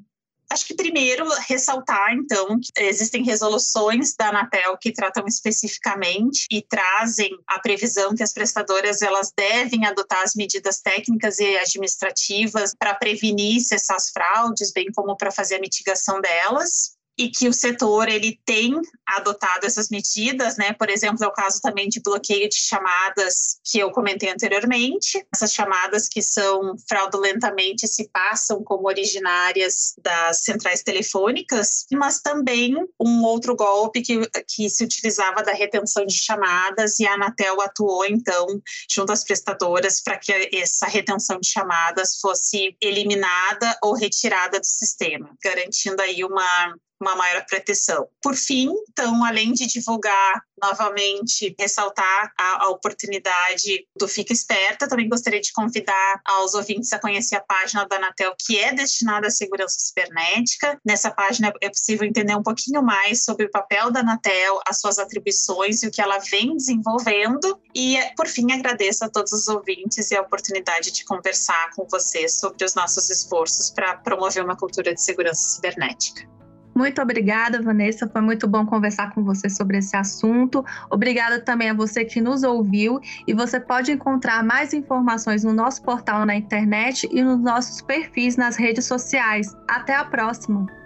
Acho 0.52 0.66
que 0.66 0.74
primeiro 0.74 1.28
ressaltar, 1.48 2.12
então, 2.12 2.58
que 2.58 2.70
existem 2.82 3.22
resoluções 3.22 4.16
da 4.16 4.30
Anatel 4.30 4.76
que 4.78 4.92
tratam 4.92 5.24
especificamente 5.26 6.46
e 6.50 6.60
trazem 6.60 7.30
a 7.46 7.60
previsão 7.60 8.14
que 8.16 8.22
as 8.22 8.32
prestadoras 8.32 9.00
elas 9.00 9.32
devem 9.36 9.86
adotar 9.86 10.22
as 10.22 10.34
medidas 10.34 10.80
técnicas 10.80 11.38
e 11.38 11.56
administrativas 11.56 12.74
para 12.76 12.94
prevenir 12.94 13.58
e 13.58 13.60
cessar 13.60 13.96
as 13.96 14.10
fraudes, 14.10 14.72
bem 14.72 14.86
como 14.92 15.16
para 15.16 15.30
fazer 15.30 15.56
a 15.56 15.60
mitigação 15.60 16.20
delas 16.20 16.98
e 17.20 17.28
que 17.28 17.46
o 17.46 17.52
setor 17.52 18.08
ele 18.08 18.40
tem 18.46 18.74
adotado 19.06 19.66
essas 19.66 19.90
medidas, 19.90 20.56
né? 20.56 20.72
Por 20.72 20.88
exemplo, 20.88 21.22
é 21.22 21.28
o 21.28 21.32
caso 21.32 21.60
também 21.60 21.86
de 21.86 22.00
bloqueio 22.00 22.48
de 22.48 22.56
chamadas 22.56 23.60
que 23.62 23.78
eu 23.78 23.90
comentei 23.90 24.30
anteriormente. 24.30 25.22
Essas 25.30 25.52
chamadas 25.52 26.08
que 26.08 26.22
são 26.22 26.74
fraudulentamente 26.88 27.86
se 27.86 28.08
passam 28.08 28.64
como 28.64 28.88
originárias 28.88 29.92
das 30.02 30.44
centrais 30.44 30.82
telefônicas, 30.82 31.84
mas 31.92 32.22
também 32.22 32.74
um 32.98 33.22
outro 33.22 33.54
golpe 33.54 34.00
que, 34.00 34.18
que 34.48 34.70
se 34.70 34.82
utilizava 34.82 35.42
da 35.42 35.52
retenção 35.52 36.06
de 36.06 36.16
chamadas 36.16 36.98
e 37.00 37.06
a 37.06 37.12
Anatel 37.12 37.60
atuou 37.60 38.06
então 38.06 38.46
junto 38.90 39.12
às 39.12 39.22
prestadoras 39.22 40.00
para 40.00 40.16
que 40.16 40.32
essa 40.54 40.86
retenção 40.86 41.38
de 41.38 41.50
chamadas 41.50 42.18
fosse 42.18 42.74
eliminada 42.80 43.76
ou 43.82 43.92
retirada 43.92 44.58
do 44.58 44.64
sistema, 44.64 45.36
garantindo 45.44 46.00
aí 46.00 46.24
uma 46.24 46.74
uma 47.00 47.16
maior 47.16 47.44
proteção. 47.46 48.06
Por 48.22 48.34
fim, 48.34 48.70
então, 48.90 49.24
além 49.24 49.52
de 49.52 49.66
divulgar 49.66 50.42
novamente, 50.62 51.54
ressaltar 51.58 52.32
a, 52.38 52.64
a, 52.64 52.68
oportunidade 52.68 53.86
do 53.96 54.06
Fica 54.06 54.32
Esperta, 54.32 54.86
também 54.86 55.08
gostaria 55.08 55.40
de 55.40 55.52
convidar 55.52 56.20
aos 56.24 56.52
ouvintes 56.52 56.92
a 56.92 56.98
conhecer 56.98 57.36
a 57.36 57.40
página 57.40 57.86
da 57.86 57.96
Anatel, 57.96 58.34
que 58.38 58.58
é 58.58 58.72
destinada 58.72 59.28
à 59.28 59.30
segurança 59.30 59.76
cibernética. 59.78 60.78
Nessa 60.84 61.10
página 61.10 61.52
é 61.62 61.70
possível 61.70 62.06
entender 62.06 62.36
um 62.36 62.42
pouquinho 62.42 62.82
mais 62.82 63.24
sobre 63.24 63.46
o 63.46 63.50
papel 63.50 63.90
da 63.90 64.00
Anatel, 64.00 64.60
as 64.68 64.80
suas 64.80 64.98
atribuições 64.98 65.82
e 65.82 65.88
o 65.88 65.90
que 65.90 66.02
ela 66.02 66.18
vem 66.18 66.54
desenvolvendo. 66.56 67.58
E, 67.74 67.98
por 68.16 68.26
fim, 68.26 68.52
agradeço 68.52 69.04
a 69.04 69.08
todos 69.08 69.32
os 69.32 69.48
ouvintes 69.48 70.10
e 70.10 70.16
a 70.16 70.20
oportunidade 70.20 70.92
de 70.92 71.04
conversar 71.04 71.70
com 71.74 71.86
vocês 71.88 72.38
sobre 72.38 72.64
os 72.64 72.74
nossos 72.74 73.08
esforços 73.08 73.70
para 73.70 73.96
promover 73.96 74.44
uma 74.44 74.56
cultura 74.56 74.94
de 74.94 75.02
segurança 75.02 75.54
cibernética. 75.54 76.39
Muito 76.80 77.02
obrigada, 77.02 77.60
Vanessa. 77.60 78.08
Foi 78.08 78.22
muito 78.22 78.48
bom 78.48 78.64
conversar 78.64 79.12
com 79.12 79.22
você 79.22 79.50
sobre 79.50 79.76
esse 79.76 79.94
assunto. 79.94 80.64
Obrigada 80.90 81.38
também 81.38 81.68
a 81.68 81.74
você 81.74 82.06
que 82.06 82.22
nos 82.22 82.42
ouviu. 82.42 82.98
E 83.26 83.34
você 83.34 83.60
pode 83.60 83.92
encontrar 83.92 84.42
mais 84.42 84.72
informações 84.72 85.44
no 85.44 85.52
nosso 85.52 85.82
portal 85.82 86.24
na 86.24 86.34
internet 86.34 87.06
e 87.12 87.22
nos 87.22 87.38
nossos 87.38 87.82
perfis 87.82 88.38
nas 88.38 88.56
redes 88.56 88.86
sociais. 88.86 89.54
Até 89.68 89.94
a 89.94 90.06
próxima! 90.06 90.79